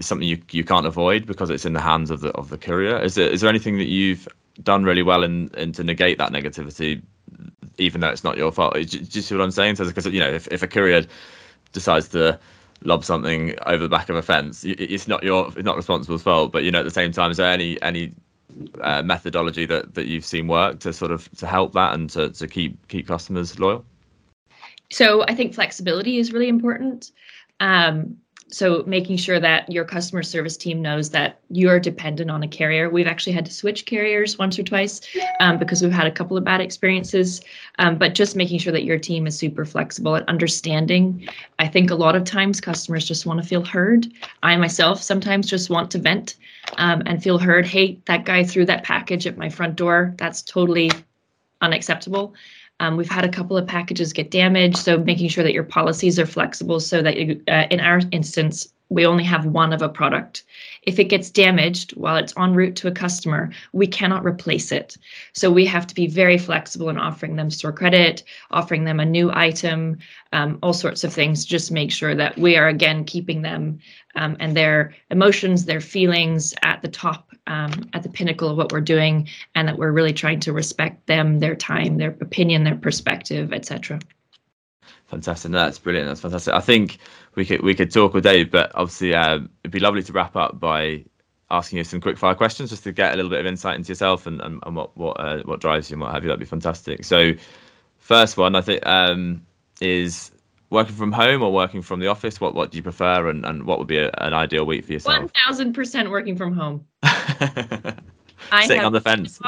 is 0.00 0.06
something 0.06 0.26
you 0.26 0.42
you 0.50 0.64
can't 0.64 0.86
avoid 0.86 1.26
because 1.26 1.50
it's 1.50 1.64
in 1.64 1.74
the 1.74 1.80
hands 1.80 2.10
of 2.10 2.20
the 2.20 2.30
of 2.30 2.48
the 2.48 2.58
courier. 2.58 2.98
Is 3.00 3.14
there 3.14 3.28
is 3.28 3.42
there 3.42 3.50
anything 3.50 3.78
that 3.78 3.88
you've 3.88 4.26
done 4.62 4.82
really 4.82 5.02
well 5.02 5.22
in, 5.22 5.50
in 5.56 5.72
to 5.72 5.84
negate 5.84 6.18
that 6.18 6.32
negativity, 6.32 7.02
even 7.78 8.00
though 8.00 8.08
it's 8.08 8.24
not 8.24 8.36
your 8.36 8.50
fault? 8.50 8.74
Do, 8.74 8.80
you 8.80 9.22
see 9.22 9.34
what 9.36 9.44
I'm 9.44 9.50
saying? 9.50 9.76
So 9.76 9.84
because 9.84 10.06
you 10.06 10.18
know 10.18 10.30
if, 10.30 10.48
if 10.48 10.62
a 10.62 10.66
courier 10.66 11.04
decides 11.72 12.08
to 12.08 12.38
lob 12.82 13.04
something 13.04 13.54
over 13.66 13.82
the 13.82 13.88
back 13.88 14.08
of 14.08 14.16
a 14.16 14.22
fence, 14.22 14.64
it's 14.64 15.06
not 15.06 15.22
your 15.22 15.48
it's 15.48 15.64
not 15.64 15.76
responsible's 15.76 16.22
fault. 16.22 16.50
But 16.50 16.64
you 16.64 16.70
know 16.70 16.80
at 16.80 16.84
the 16.84 16.90
same 16.90 17.12
time, 17.12 17.30
is 17.30 17.36
there 17.36 17.52
any 17.52 17.80
any 17.82 18.12
uh, 18.80 19.02
methodology 19.02 19.66
that 19.66 19.94
that 19.94 20.06
you've 20.06 20.24
seen 20.24 20.48
work 20.48 20.80
to 20.80 20.92
sort 20.92 21.12
of 21.12 21.30
to 21.36 21.46
help 21.46 21.74
that 21.74 21.94
and 21.94 22.10
to 22.10 22.30
to 22.30 22.48
keep 22.48 22.88
keep 22.88 23.06
customers 23.06 23.60
loyal? 23.60 23.84
So 24.90 25.22
I 25.28 25.34
think 25.34 25.54
flexibility 25.54 26.18
is 26.18 26.32
really 26.32 26.48
important. 26.48 27.12
Um, 27.60 28.16
so 28.50 28.82
making 28.86 29.16
sure 29.16 29.38
that 29.40 29.70
your 29.70 29.84
customer 29.84 30.22
service 30.22 30.56
team 30.56 30.82
knows 30.82 31.10
that 31.10 31.40
you're 31.50 31.80
dependent 31.80 32.30
on 32.30 32.42
a 32.42 32.48
carrier. 32.48 32.90
We've 32.90 33.06
actually 33.06 33.32
had 33.32 33.46
to 33.46 33.52
switch 33.52 33.86
carriers 33.86 34.38
once 34.38 34.58
or 34.58 34.62
twice 34.62 35.00
um, 35.40 35.58
because 35.58 35.82
we've 35.82 35.92
had 35.92 36.06
a 36.06 36.10
couple 36.10 36.36
of 36.36 36.44
bad 36.44 36.60
experiences. 36.60 37.40
Um, 37.78 37.96
but 37.96 38.14
just 38.14 38.36
making 38.36 38.58
sure 38.58 38.72
that 38.72 38.84
your 38.84 38.98
team 38.98 39.26
is 39.26 39.38
super 39.38 39.64
flexible 39.64 40.14
and 40.14 40.28
understanding. 40.28 41.28
I 41.58 41.68
think 41.68 41.90
a 41.90 41.94
lot 41.94 42.16
of 42.16 42.24
times 42.24 42.60
customers 42.60 43.06
just 43.06 43.26
want 43.26 43.40
to 43.40 43.46
feel 43.46 43.64
heard. 43.64 44.06
I 44.42 44.56
myself 44.56 45.02
sometimes 45.02 45.48
just 45.48 45.70
want 45.70 45.90
to 45.92 45.98
vent 45.98 46.36
um, 46.76 47.02
and 47.06 47.22
feel 47.22 47.38
heard. 47.38 47.66
Hey, 47.66 48.00
that 48.06 48.24
guy 48.24 48.44
threw 48.44 48.64
that 48.66 48.84
package 48.84 49.26
at 49.26 49.38
my 49.38 49.48
front 49.48 49.76
door. 49.76 50.14
That's 50.18 50.42
totally 50.42 50.90
unacceptable. 51.60 52.34
Um, 52.80 52.96
we've 52.96 53.10
had 53.10 53.24
a 53.24 53.28
couple 53.28 53.56
of 53.56 53.66
packages 53.66 54.12
get 54.12 54.30
damaged, 54.30 54.78
so 54.78 54.98
making 54.98 55.28
sure 55.28 55.44
that 55.44 55.52
your 55.52 55.64
policies 55.64 56.18
are 56.18 56.26
flexible 56.26 56.80
so 56.80 57.02
that 57.02 57.16
you, 57.18 57.42
uh, 57.46 57.66
in 57.70 57.78
our 57.78 58.00
instance, 58.10 58.72
we 58.90 59.06
only 59.06 59.24
have 59.24 59.46
one 59.46 59.72
of 59.72 59.82
a 59.82 59.88
product. 59.88 60.42
If 60.82 60.98
it 60.98 61.04
gets 61.04 61.30
damaged 61.30 61.92
while 61.96 62.16
it's 62.16 62.34
en 62.36 62.54
route 62.54 62.74
to 62.76 62.88
a 62.88 62.92
customer, 62.92 63.50
we 63.72 63.86
cannot 63.86 64.24
replace 64.24 64.72
it. 64.72 64.96
So 65.32 65.50
we 65.50 65.64
have 65.66 65.86
to 65.86 65.94
be 65.94 66.08
very 66.08 66.36
flexible 66.36 66.88
in 66.90 66.98
offering 66.98 67.36
them 67.36 67.50
store 67.50 67.72
credit, 67.72 68.24
offering 68.50 68.84
them 68.84 68.98
a 68.98 69.04
new 69.04 69.30
item, 69.32 69.98
um, 70.32 70.58
all 70.62 70.72
sorts 70.72 71.04
of 71.04 71.12
things. 71.12 71.44
Just 71.44 71.70
make 71.70 71.92
sure 71.92 72.14
that 72.16 72.36
we 72.36 72.56
are 72.56 72.66
again 72.66 73.04
keeping 73.04 73.42
them 73.42 73.78
um, 74.16 74.36
and 74.40 74.56
their 74.56 74.92
emotions, 75.10 75.64
their 75.64 75.80
feelings 75.80 76.52
at 76.62 76.82
the 76.82 76.88
top, 76.88 77.30
um, 77.46 77.88
at 77.94 78.02
the 78.02 78.08
pinnacle 78.08 78.48
of 78.48 78.56
what 78.56 78.72
we're 78.72 78.80
doing, 78.80 79.28
and 79.54 79.68
that 79.68 79.78
we're 79.78 79.92
really 79.92 80.12
trying 80.12 80.40
to 80.40 80.52
respect 80.52 81.06
them, 81.06 81.38
their 81.38 81.54
time, 81.54 81.96
their 81.96 82.16
opinion, 82.20 82.64
their 82.64 82.76
perspective, 82.76 83.52
etc. 83.52 84.00
Fantastic. 85.10 85.50
No, 85.50 85.58
that's 85.58 85.78
brilliant. 85.78 86.08
That's 86.08 86.20
fantastic. 86.20 86.54
I 86.54 86.60
think 86.60 86.98
we 87.40 87.46
could 87.46 87.62
we 87.62 87.74
could 87.74 87.90
talk 87.90 88.14
all 88.14 88.20
day, 88.20 88.44
but 88.44 88.70
obviously 88.74 89.14
uh, 89.14 89.36
it'd 89.64 89.70
be 89.70 89.80
lovely 89.80 90.02
to 90.02 90.12
wrap 90.12 90.36
up 90.36 90.60
by 90.60 91.02
asking 91.50 91.78
you 91.78 91.84
some 91.84 91.98
quick 91.98 92.18
fire 92.18 92.34
questions 92.34 92.68
just 92.68 92.84
to 92.84 92.92
get 92.92 93.14
a 93.14 93.16
little 93.16 93.30
bit 93.30 93.40
of 93.40 93.46
insight 93.46 93.76
into 93.76 93.88
yourself 93.88 94.26
and, 94.26 94.42
and, 94.42 94.62
and 94.66 94.76
what 94.76 94.94
what 94.94 95.18
uh, 95.18 95.38
what 95.46 95.58
drives 95.58 95.88
you 95.88 95.94
and 95.94 96.02
what 96.02 96.12
have 96.12 96.22
you. 96.22 96.28
That'd 96.28 96.38
be 96.40 96.44
fantastic. 96.44 97.02
So, 97.02 97.32
first 97.96 98.36
one 98.36 98.54
I 98.54 98.60
think 98.60 98.84
um, 98.86 99.46
is 99.80 100.30
working 100.68 100.94
from 100.94 101.12
home 101.12 101.42
or 101.42 101.50
working 101.50 101.80
from 101.80 102.00
the 102.00 102.08
office. 102.08 102.42
What 102.42 102.54
what 102.54 102.72
do 102.72 102.76
you 102.76 102.82
prefer, 102.82 103.30
and, 103.30 103.46
and 103.46 103.64
what 103.64 103.78
would 103.78 103.88
be 103.88 103.96
a, 103.96 104.10
an 104.18 104.34
ideal 104.34 104.66
week 104.66 104.84
for 104.84 104.92
yourself? 104.92 105.18
One 105.18 105.28
thousand 105.28 105.72
percent 105.72 106.10
working 106.10 106.36
from 106.36 106.52
home. 106.52 106.84
I 108.52 108.66
Sitting 108.66 108.84
on 108.84 108.92
the 108.92 109.00
fence. 109.00 109.40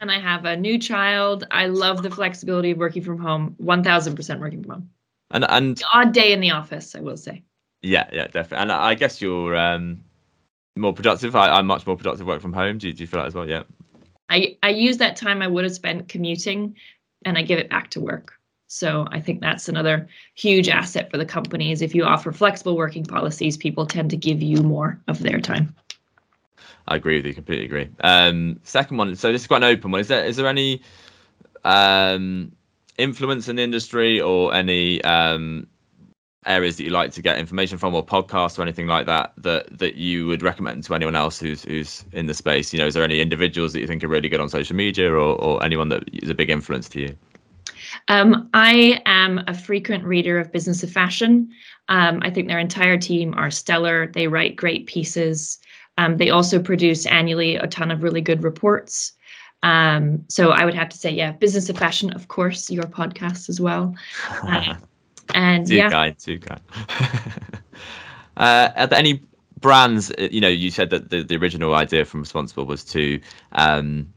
and 0.00 0.10
I 0.10 0.18
have 0.18 0.44
a 0.44 0.56
new 0.56 0.76
child. 0.78 1.46
I 1.52 1.66
love 1.66 2.02
the 2.02 2.10
flexibility 2.10 2.72
of 2.72 2.78
working 2.78 3.02
from 3.02 3.18
home. 3.18 3.54
One 3.58 3.84
thousand 3.84 4.16
percent 4.16 4.40
working 4.40 4.64
from 4.64 4.70
home. 4.72 4.90
And 5.30 5.44
and 5.48 5.82
odd 5.92 6.12
day 6.12 6.32
in 6.32 6.40
the 6.40 6.50
office, 6.50 6.94
I 6.94 7.00
will 7.00 7.16
say. 7.16 7.42
Yeah, 7.82 8.08
yeah, 8.12 8.26
definitely. 8.26 8.58
And 8.58 8.72
I 8.72 8.94
guess 8.94 9.20
you're 9.20 9.56
um, 9.56 10.02
more 10.76 10.92
productive. 10.92 11.36
I, 11.36 11.58
am 11.58 11.66
much 11.66 11.86
more 11.86 11.96
productive 11.96 12.26
work 12.26 12.40
from 12.40 12.52
home. 12.52 12.78
Do 12.78 12.88
you, 12.88 12.92
do 12.92 13.02
you 13.02 13.06
feel 13.06 13.20
that 13.20 13.26
as 13.26 13.34
well? 13.34 13.48
Yeah. 13.48 13.64
I 14.28 14.56
I 14.62 14.70
use 14.70 14.96
that 14.98 15.16
time 15.16 15.42
I 15.42 15.46
would 15.46 15.64
have 15.64 15.74
spent 15.74 16.08
commuting, 16.08 16.76
and 17.24 17.38
I 17.38 17.42
give 17.42 17.58
it 17.58 17.70
back 17.70 17.90
to 17.90 18.00
work. 18.00 18.32
So 18.68 19.06
I 19.10 19.20
think 19.20 19.40
that's 19.40 19.68
another 19.68 20.08
huge 20.34 20.68
asset 20.68 21.10
for 21.10 21.16
the 21.16 21.24
companies. 21.24 21.80
If 21.80 21.94
you 21.94 22.04
offer 22.04 22.32
flexible 22.32 22.76
working 22.76 23.04
policies, 23.04 23.56
people 23.56 23.86
tend 23.86 24.10
to 24.10 24.16
give 24.16 24.42
you 24.42 24.62
more 24.62 25.00
of 25.08 25.20
their 25.20 25.40
time. 25.40 25.74
I 26.86 26.96
agree 26.96 27.16
with 27.16 27.26
you. 27.26 27.34
Completely 27.34 27.64
agree. 27.64 27.88
Um, 28.00 28.60
second 28.64 28.96
one. 28.96 29.14
So 29.16 29.32
this 29.32 29.42
is 29.42 29.46
quite 29.46 29.62
an 29.62 29.64
open 29.64 29.90
one. 29.90 30.00
Is 30.00 30.08
there 30.08 30.24
is 30.24 30.36
there 30.36 30.46
any 30.46 30.82
um, 31.64 32.52
influence 32.98 33.48
in 33.48 33.56
the 33.56 33.62
industry 33.62 34.20
or 34.20 34.52
any 34.52 35.02
um, 35.04 35.66
areas 36.46 36.76
that 36.76 36.84
you 36.84 36.90
like 36.90 37.12
to 37.12 37.22
get 37.22 37.38
information 37.38 37.78
from 37.78 37.94
or 37.94 38.04
podcasts 38.04 38.58
or 38.58 38.62
anything 38.62 38.86
like 38.86 39.06
that 39.06 39.32
that 39.36 39.78
that 39.78 39.94
you 39.96 40.26
would 40.26 40.42
recommend 40.42 40.84
to 40.84 40.94
anyone 40.94 41.14
else 41.14 41.38
who's 41.38 41.64
who's 41.64 42.04
in 42.12 42.26
the 42.26 42.34
space 42.34 42.72
you 42.72 42.78
know 42.78 42.86
is 42.86 42.94
there 42.94 43.04
any 43.04 43.20
individuals 43.20 43.72
that 43.72 43.80
you 43.80 43.86
think 43.86 44.02
are 44.02 44.08
really 44.08 44.28
good 44.28 44.40
on 44.40 44.48
social 44.48 44.74
media 44.74 45.10
or, 45.10 45.18
or 45.18 45.62
anyone 45.62 45.88
that 45.88 46.02
is 46.12 46.30
a 46.30 46.34
big 46.34 46.50
influence 46.50 46.88
to 46.88 47.00
you 47.00 47.16
um, 48.08 48.48
I 48.54 49.02
am 49.06 49.42
a 49.46 49.54
frequent 49.54 50.04
reader 50.04 50.38
of 50.38 50.52
Business 50.52 50.82
of 50.82 50.90
Fashion. 50.90 51.48
Um, 51.88 52.20
I 52.22 52.30
think 52.30 52.48
their 52.48 52.58
entire 52.58 52.98
team 52.98 53.34
are 53.34 53.50
stellar. 53.50 54.08
They 54.08 54.28
write 54.28 54.56
great 54.56 54.86
pieces. 54.86 55.58
Um, 55.96 56.16
they 56.16 56.30
also 56.30 56.60
produce 56.60 57.06
annually 57.06 57.56
a 57.56 57.66
ton 57.66 57.90
of 57.90 58.02
really 58.02 58.20
good 58.20 58.42
reports. 58.42 59.12
Um, 59.62 60.24
so 60.28 60.50
I 60.50 60.64
would 60.64 60.74
have 60.74 60.88
to 60.90 60.96
say, 60.96 61.10
yeah, 61.10 61.32
Business 61.32 61.68
of 61.68 61.76
Fashion, 61.76 62.12
of 62.12 62.28
course, 62.28 62.70
your 62.70 62.84
podcast 62.84 63.48
as 63.48 63.60
well. 63.60 63.94
Uh, 64.42 64.76
and 65.34 65.66
too 65.66 65.76
yeah, 65.76 65.90
kind, 65.90 66.18
too 66.18 66.38
kind. 66.38 66.60
uh, 68.36 68.70
are 68.76 68.86
there 68.86 68.98
any 68.98 69.22
brands? 69.60 70.10
Uh, 70.12 70.28
you 70.30 70.40
know, 70.40 70.48
you 70.48 70.70
said 70.70 70.90
that 70.90 71.10
the, 71.10 71.22
the 71.22 71.36
original 71.36 71.74
idea 71.74 72.04
from 72.04 72.20
Responsible 72.20 72.66
was 72.66 72.84
to, 72.84 73.20
um, 73.52 74.12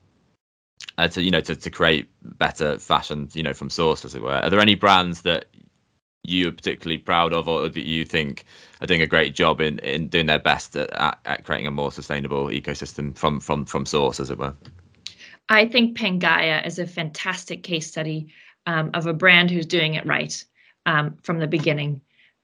uh, 0.97 1.08
to 1.08 1.23
you 1.23 1.32
know, 1.32 1.41
to, 1.41 1.56
to 1.56 1.69
create 1.69 2.08
better 2.38 2.77
fashion, 2.77 3.27
you 3.34 3.43
know, 3.43 3.54
from 3.54 3.69
source, 3.69 4.06
as 4.06 4.13
it 4.13 4.21
were. 4.21 4.34
Are 4.36 4.49
there 4.49 4.60
any 4.60 4.75
brands 4.75 5.23
that 5.23 5.45
you 6.23 6.49
are 6.49 6.51
particularly 6.51 6.99
proud 6.99 7.34
of, 7.34 7.47
or 7.47 7.67
that 7.67 7.88
you 7.88 8.06
think 8.06 8.45
are 8.80 8.88
doing 8.88 9.01
a 9.01 9.08
great 9.08 9.34
job 9.34 9.60
in, 9.60 9.80
in 9.80 10.08
doing 10.08 10.27
their 10.27 10.38
best 10.38 10.75
at, 10.75 10.91
at, 10.91 11.17
at 11.25 11.43
creating 11.45 11.65
a 11.65 11.71
more 11.71 11.91
sustainable 11.91 12.45
ecosystem 12.45 13.15
from 13.17 13.39
from 13.39 13.65
from 13.65 13.88
source, 13.88 14.19
as 14.19 14.30
it 14.30 14.38
were? 14.38 14.54
I 15.51 15.67
think 15.67 15.97
Pangaia 15.97 16.65
is 16.65 16.79
a 16.79 16.87
fantastic 16.87 17.61
case 17.61 17.85
study 17.85 18.29
um, 18.67 18.89
of 18.93 19.05
a 19.05 19.13
brand 19.13 19.51
who's 19.51 19.65
doing 19.65 19.95
it 19.95 20.05
right 20.05 20.43
um, 20.85 21.17
from 21.23 21.39
the 21.39 21.47
beginning. 21.47 21.99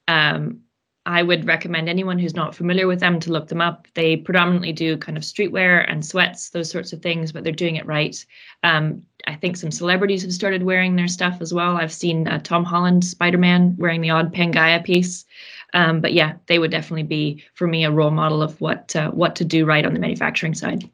Um, 0.08 0.60
I 1.06 1.22
would 1.22 1.46
recommend 1.46 1.88
anyone 1.88 2.18
who's 2.18 2.36
not 2.36 2.54
familiar 2.54 2.86
with 2.86 3.00
them 3.00 3.18
to 3.20 3.32
look 3.32 3.48
them 3.48 3.62
up. 3.62 3.88
They 3.94 4.18
predominantly 4.18 4.74
do 4.74 4.98
kind 4.98 5.16
of 5.16 5.24
streetwear 5.24 5.90
and 5.90 6.04
sweats, 6.04 6.50
those 6.50 6.70
sorts 6.70 6.92
of 6.92 7.00
things, 7.00 7.32
but 7.32 7.44
they're 7.44 7.52
doing 7.52 7.76
it 7.76 7.86
right. 7.86 8.22
Um, 8.62 9.02
I 9.26 9.36
think 9.36 9.56
some 9.56 9.70
celebrities 9.70 10.20
have 10.20 10.32
started 10.34 10.62
wearing 10.62 10.94
their 10.94 11.08
stuff 11.08 11.38
as 11.40 11.54
well. 11.54 11.78
I've 11.78 11.94
seen 11.94 12.28
uh, 12.28 12.40
Tom 12.40 12.62
Holland, 12.62 13.06
Spider 13.06 13.38
Man, 13.38 13.74
wearing 13.78 14.02
the 14.02 14.10
odd 14.10 14.34
Pangaia 14.34 14.84
piece. 14.84 15.24
Um, 15.72 16.02
but 16.02 16.12
yeah, 16.12 16.34
they 16.44 16.58
would 16.58 16.70
definitely 16.70 17.04
be 17.04 17.42
for 17.54 17.66
me 17.66 17.86
a 17.86 17.90
role 17.90 18.10
model 18.10 18.42
of 18.42 18.60
what 18.60 18.94
uh, 18.94 19.10
what 19.12 19.34
to 19.36 19.46
do 19.46 19.64
right 19.64 19.86
on 19.86 19.94
the 19.94 20.00
manufacturing 20.00 20.52
side. 20.52 20.90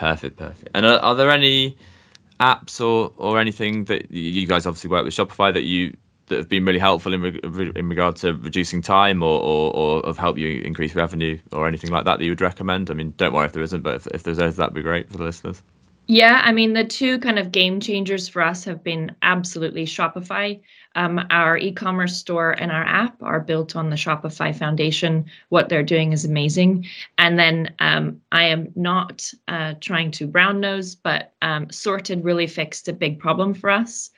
Perfect, 0.00 0.38
perfect. 0.38 0.70
And 0.74 0.86
are, 0.86 0.98
are 1.00 1.14
there 1.14 1.30
any 1.30 1.76
apps 2.40 2.80
or 2.80 3.12
or 3.18 3.38
anything 3.38 3.84
that 3.84 4.10
you 4.10 4.46
guys 4.46 4.64
obviously 4.64 4.88
work 4.88 5.04
with 5.04 5.12
Shopify 5.14 5.52
that 5.52 5.64
you 5.64 5.94
that 6.28 6.38
have 6.38 6.48
been 6.48 6.64
really 6.64 6.78
helpful 6.78 7.12
in 7.12 7.20
re- 7.20 7.72
in 7.76 7.86
regard 7.86 8.16
to 8.16 8.32
reducing 8.32 8.80
time 8.80 9.22
or, 9.22 9.38
or 9.42 9.76
or 9.76 10.06
have 10.06 10.16
helped 10.16 10.38
you 10.38 10.62
increase 10.62 10.94
revenue 10.94 11.38
or 11.52 11.68
anything 11.68 11.90
like 11.90 12.06
that 12.06 12.18
that 12.18 12.24
you 12.24 12.30
would 12.30 12.40
recommend? 12.40 12.90
I 12.90 12.94
mean, 12.94 13.12
don't 13.18 13.34
worry 13.34 13.44
if 13.44 13.52
there 13.52 13.62
isn't, 13.62 13.82
but 13.82 13.96
if, 13.96 14.06
if 14.06 14.22
there's 14.22 14.38
those, 14.38 14.56
that'd 14.56 14.72
be 14.72 14.80
great 14.80 15.10
for 15.10 15.18
the 15.18 15.24
listeners. 15.24 15.62
Yeah, 16.12 16.42
I 16.44 16.50
mean, 16.50 16.72
the 16.72 16.82
two 16.82 17.20
kind 17.20 17.38
of 17.38 17.52
game 17.52 17.78
changers 17.78 18.26
for 18.26 18.42
us 18.42 18.64
have 18.64 18.82
been 18.82 19.14
absolutely 19.22 19.86
Shopify. 19.86 20.60
Um, 20.96 21.24
our 21.30 21.56
e 21.56 21.70
commerce 21.70 22.16
store 22.16 22.50
and 22.50 22.72
our 22.72 22.82
app 22.82 23.22
are 23.22 23.38
built 23.38 23.76
on 23.76 23.90
the 23.90 23.96
Shopify 23.96 24.52
foundation. 24.52 25.24
What 25.50 25.68
they're 25.68 25.84
doing 25.84 26.12
is 26.12 26.24
amazing. 26.24 26.84
And 27.18 27.38
then 27.38 27.72
um, 27.78 28.20
I 28.32 28.42
am 28.42 28.72
not 28.74 29.32
uh, 29.46 29.74
trying 29.80 30.10
to 30.10 30.26
brown 30.26 30.58
nose, 30.58 30.96
but 30.96 31.32
um, 31.42 31.70
Sorted 31.70 32.24
really 32.24 32.48
fixed 32.48 32.88
a 32.88 32.92
big 32.92 33.20
problem 33.20 33.54
for 33.54 33.70
us. 33.70 34.10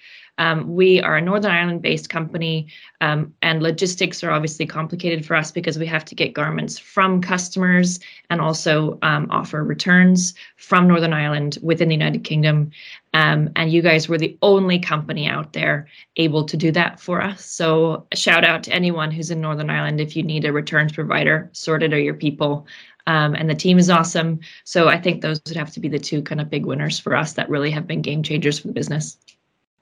Um, 0.42 0.74
we 0.74 1.00
are 1.00 1.18
a 1.18 1.20
Northern 1.20 1.52
Ireland 1.52 1.82
based 1.82 2.10
company, 2.10 2.66
um, 3.00 3.32
and 3.42 3.62
logistics 3.62 4.24
are 4.24 4.32
obviously 4.32 4.66
complicated 4.66 5.24
for 5.24 5.36
us 5.36 5.52
because 5.52 5.78
we 5.78 5.86
have 5.86 6.04
to 6.06 6.16
get 6.16 6.34
garments 6.34 6.80
from 6.80 7.20
customers 7.20 8.00
and 8.28 8.40
also 8.40 8.98
um, 9.02 9.28
offer 9.30 9.62
returns 9.62 10.34
from 10.56 10.88
Northern 10.88 11.12
Ireland 11.12 11.58
within 11.62 11.88
the 11.88 11.94
United 11.94 12.24
Kingdom. 12.24 12.72
Um, 13.14 13.50
and 13.54 13.70
you 13.70 13.82
guys 13.82 14.08
were 14.08 14.18
the 14.18 14.36
only 14.42 14.80
company 14.80 15.28
out 15.28 15.52
there 15.52 15.86
able 16.16 16.42
to 16.42 16.56
do 16.56 16.72
that 16.72 16.98
for 16.98 17.22
us. 17.22 17.44
So, 17.44 18.08
shout 18.12 18.44
out 18.44 18.64
to 18.64 18.72
anyone 18.72 19.12
who's 19.12 19.30
in 19.30 19.40
Northern 19.40 19.70
Ireland 19.70 20.00
if 20.00 20.16
you 20.16 20.24
need 20.24 20.44
a 20.44 20.52
returns 20.52 20.90
provider, 20.90 21.50
sorted 21.52 21.92
are 21.92 22.00
your 22.00 22.14
people. 22.14 22.66
Um, 23.06 23.36
and 23.36 23.48
the 23.48 23.54
team 23.54 23.78
is 23.78 23.90
awesome. 23.90 24.40
So 24.64 24.88
I 24.88 25.00
think 25.00 25.22
those 25.22 25.40
would 25.46 25.56
have 25.56 25.72
to 25.72 25.80
be 25.80 25.88
the 25.88 25.98
two 26.00 26.22
kind 26.22 26.40
of 26.40 26.50
big 26.50 26.66
winners 26.66 26.98
for 26.98 27.14
us 27.14 27.32
that 27.34 27.48
really 27.48 27.70
have 27.70 27.86
been 27.86 28.02
game 28.02 28.22
changers 28.24 28.58
for 28.58 28.68
the 28.68 28.72
business. 28.72 29.18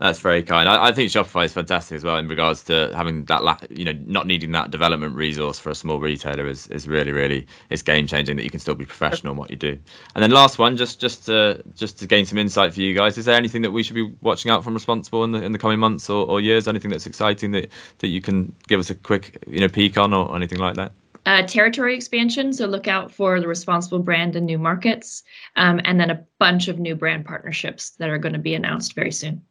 That's 0.00 0.18
very 0.18 0.42
kind. 0.42 0.66
I, 0.66 0.86
I, 0.86 0.92
think 0.92 1.10
Shopify 1.10 1.44
is 1.44 1.52
fantastic 1.52 1.94
as 1.94 2.04
well 2.04 2.16
in 2.16 2.26
regards 2.26 2.62
to 2.64 2.90
having 2.96 3.26
that, 3.26 3.44
la- 3.44 3.58
you 3.68 3.84
know, 3.84 3.92
not 4.06 4.26
needing 4.26 4.50
that 4.52 4.70
development 4.70 5.14
resource 5.14 5.58
for 5.58 5.68
a 5.68 5.74
small 5.74 6.00
retailer 6.00 6.48
is, 6.48 6.66
is 6.68 6.88
really, 6.88 7.12
really, 7.12 7.46
it's 7.68 7.82
game 7.82 8.06
changing 8.06 8.36
that 8.36 8.44
you 8.44 8.48
can 8.48 8.60
still 8.60 8.74
be 8.74 8.86
professional 8.86 9.32
in 9.32 9.36
what 9.36 9.50
you 9.50 9.56
do. 9.56 9.78
And 10.14 10.22
then 10.22 10.30
last 10.30 10.58
one, 10.58 10.78
just 10.78 11.00
just 11.00 11.26
to 11.26 11.62
just 11.74 11.98
to 11.98 12.06
gain 12.06 12.24
some 12.24 12.38
insight 12.38 12.72
for 12.72 12.80
you 12.80 12.94
guys, 12.94 13.18
is 13.18 13.26
there 13.26 13.36
anything 13.36 13.60
that 13.60 13.72
we 13.72 13.82
should 13.82 13.94
be 13.94 14.10
watching 14.22 14.50
out 14.50 14.64
from 14.64 14.72
Responsible 14.72 15.22
in 15.22 15.32
the 15.32 15.42
in 15.42 15.52
the 15.52 15.58
coming 15.58 15.78
months 15.78 16.08
or, 16.08 16.26
or 16.26 16.40
years? 16.40 16.66
Anything 16.66 16.90
that's 16.90 17.06
exciting 17.06 17.50
that 17.50 17.68
that 17.98 18.08
you 18.08 18.22
can 18.22 18.54
give 18.68 18.80
us 18.80 18.88
a 18.88 18.94
quick, 18.94 19.36
you 19.46 19.60
know, 19.60 19.68
peek 19.68 19.98
on 19.98 20.14
or 20.14 20.34
anything 20.34 20.58
like 20.58 20.76
that? 20.76 20.92
Uh, 21.26 21.42
territory 21.46 21.94
expansion, 21.94 22.54
so 22.54 22.64
look 22.64 22.88
out 22.88 23.12
for 23.12 23.38
the 23.38 23.46
responsible 23.46 23.98
brand 23.98 24.34
in 24.34 24.46
new 24.46 24.58
markets, 24.58 25.22
um, 25.56 25.78
and 25.84 26.00
then 26.00 26.08
a 26.08 26.24
bunch 26.38 26.68
of 26.68 26.78
new 26.78 26.94
brand 26.94 27.26
partnerships 27.26 27.90
that 27.90 28.08
are 28.08 28.16
going 28.16 28.32
to 28.32 28.38
be 28.38 28.54
announced 28.54 28.94
very 28.94 29.12
soon. 29.12 29.42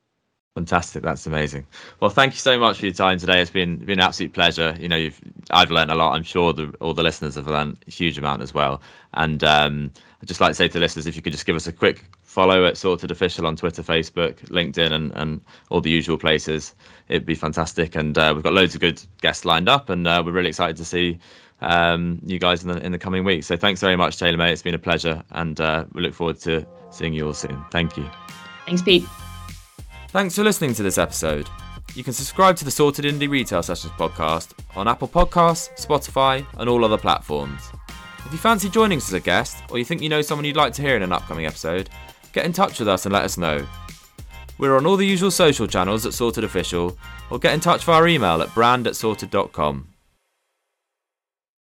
Fantastic, 0.55 1.03
that's 1.03 1.25
amazing. 1.27 1.65
Well, 1.99 2.09
thank 2.09 2.33
you 2.33 2.39
so 2.39 2.59
much 2.59 2.79
for 2.79 2.85
your 2.85 2.93
time 2.93 3.17
today. 3.19 3.39
It's 3.39 3.51
been 3.51 3.77
been 3.77 3.99
an 3.99 4.05
absolute 4.05 4.33
pleasure. 4.33 4.75
You 4.79 4.89
know, 4.89 4.95
you've 4.95 5.21
I've 5.51 5.71
learned 5.71 5.91
a 5.91 5.95
lot. 5.95 6.15
I'm 6.15 6.23
sure 6.23 6.53
the, 6.53 6.73
all 6.81 6.93
the 6.93 7.03
listeners 7.03 7.35
have 7.35 7.47
learned 7.47 7.77
a 7.87 7.91
huge 7.91 8.17
amount 8.17 8.41
as 8.41 8.53
well. 8.53 8.81
And 9.13 9.43
um, 9.43 9.91
I'd 10.21 10.27
just 10.27 10.41
like 10.41 10.51
to 10.51 10.55
say 10.55 10.67
to 10.67 10.73
the 10.73 10.79
listeners, 10.79 11.07
if 11.07 11.15
you 11.15 11.21
could 11.21 11.33
just 11.33 11.45
give 11.45 11.55
us 11.55 11.67
a 11.67 11.71
quick 11.71 12.03
follow 12.23 12.65
at 12.65 12.77
Sorted 12.77 13.11
Official 13.11 13.45
on 13.47 13.55
Twitter, 13.55 13.83
Facebook, 13.83 14.37
LinkedIn, 14.49 14.91
and, 14.91 15.11
and 15.13 15.41
all 15.69 15.81
the 15.81 15.89
usual 15.89 16.17
places, 16.17 16.75
it'd 17.07 17.25
be 17.25 17.35
fantastic. 17.35 17.95
And 17.95 18.17
uh, 18.17 18.33
we've 18.33 18.43
got 18.43 18.53
loads 18.53 18.75
of 18.75 18.81
good 18.81 19.01
guests 19.21 19.45
lined 19.45 19.69
up, 19.69 19.89
and 19.89 20.07
uh, 20.07 20.21
we're 20.25 20.31
really 20.31 20.49
excited 20.49 20.77
to 20.77 20.85
see 20.85 21.19
um, 21.61 22.19
you 22.25 22.39
guys 22.39 22.63
in 22.63 22.69
the 22.69 22.83
in 22.83 22.91
the 22.91 22.99
coming 22.99 23.23
weeks. 23.23 23.47
So 23.47 23.55
thanks 23.55 23.81
very 23.81 23.95
much, 23.95 24.17
Taylor 24.17 24.37
May. 24.37 24.51
It's 24.51 24.63
been 24.63 24.73
a 24.75 24.79
pleasure, 24.79 25.23
and 25.31 25.61
uh, 25.61 25.85
we 25.93 26.01
look 26.01 26.15
forward 26.15 26.39
to 26.41 26.65
seeing 26.89 27.13
you 27.13 27.27
all 27.27 27.33
soon. 27.33 27.63
Thank 27.71 27.97
you. 27.97 28.09
Thanks, 28.65 28.81
Pete. 28.81 29.05
Thanks 30.11 30.35
for 30.35 30.43
listening 30.43 30.73
to 30.73 30.81
this 30.81 30.97
episode. 30.97 31.47
You 31.93 32.03
can 32.03 32.13
subscribe 32.13 32.55
to 32.57 32.65
the 32.65 32.71
Sorted 32.71 33.05
Indie 33.05 33.29
Retail 33.29 33.61
Sessions 33.61 33.93
podcast 33.93 34.53
on 34.75 34.87
Apple 34.87 35.07
Podcasts, 35.07 35.69
Spotify, 35.79 36.43
and 36.57 36.67
all 36.67 36.83
other 36.83 36.97
platforms. 36.97 37.61
If 38.25 38.31
you 38.31 38.39
fancy 38.39 38.69
joining 38.69 38.97
us 38.97 39.09
as 39.09 39.13
a 39.13 39.19
guest, 39.19 39.61
or 39.69 39.77
you 39.77 39.85
think 39.85 40.01
you 40.01 40.09
know 40.09 40.23
someone 40.23 40.45
you'd 40.45 40.55
like 40.55 40.73
to 40.73 40.81
hear 40.81 40.95
in 40.95 41.03
an 41.03 41.11
upcoming 41.11 41.45
episode, 41.45 41.91
get 42.33 42.45
in 42.47 42.53
touch 42.53 42.79
with 42.79 42.87
us 42.87 43.05
and 43.05 43.13
let 43.13 43.23
us 43.23 43.37
know. 43.37 43.67
We're 44.57 44.77
on 44.77 44.87
all 44.87 44.97
the 44.97 45.05
usual 45.05 45.29
social 45.29 45.67
channels 45.67 46.07
at 46.07 46.15
Sorted 46.15 46.43
Official, 46.43 46.97
or 47.29 47.37
get 47.37 47.53
in 47.53 47.59
touch 47.59 47.83
via 47.83 48.03
email 48.07 48.41
at 48.41 48.53
brand 48.55 48.87
at 48.87 48.95
sorted.com. 48.95 49.88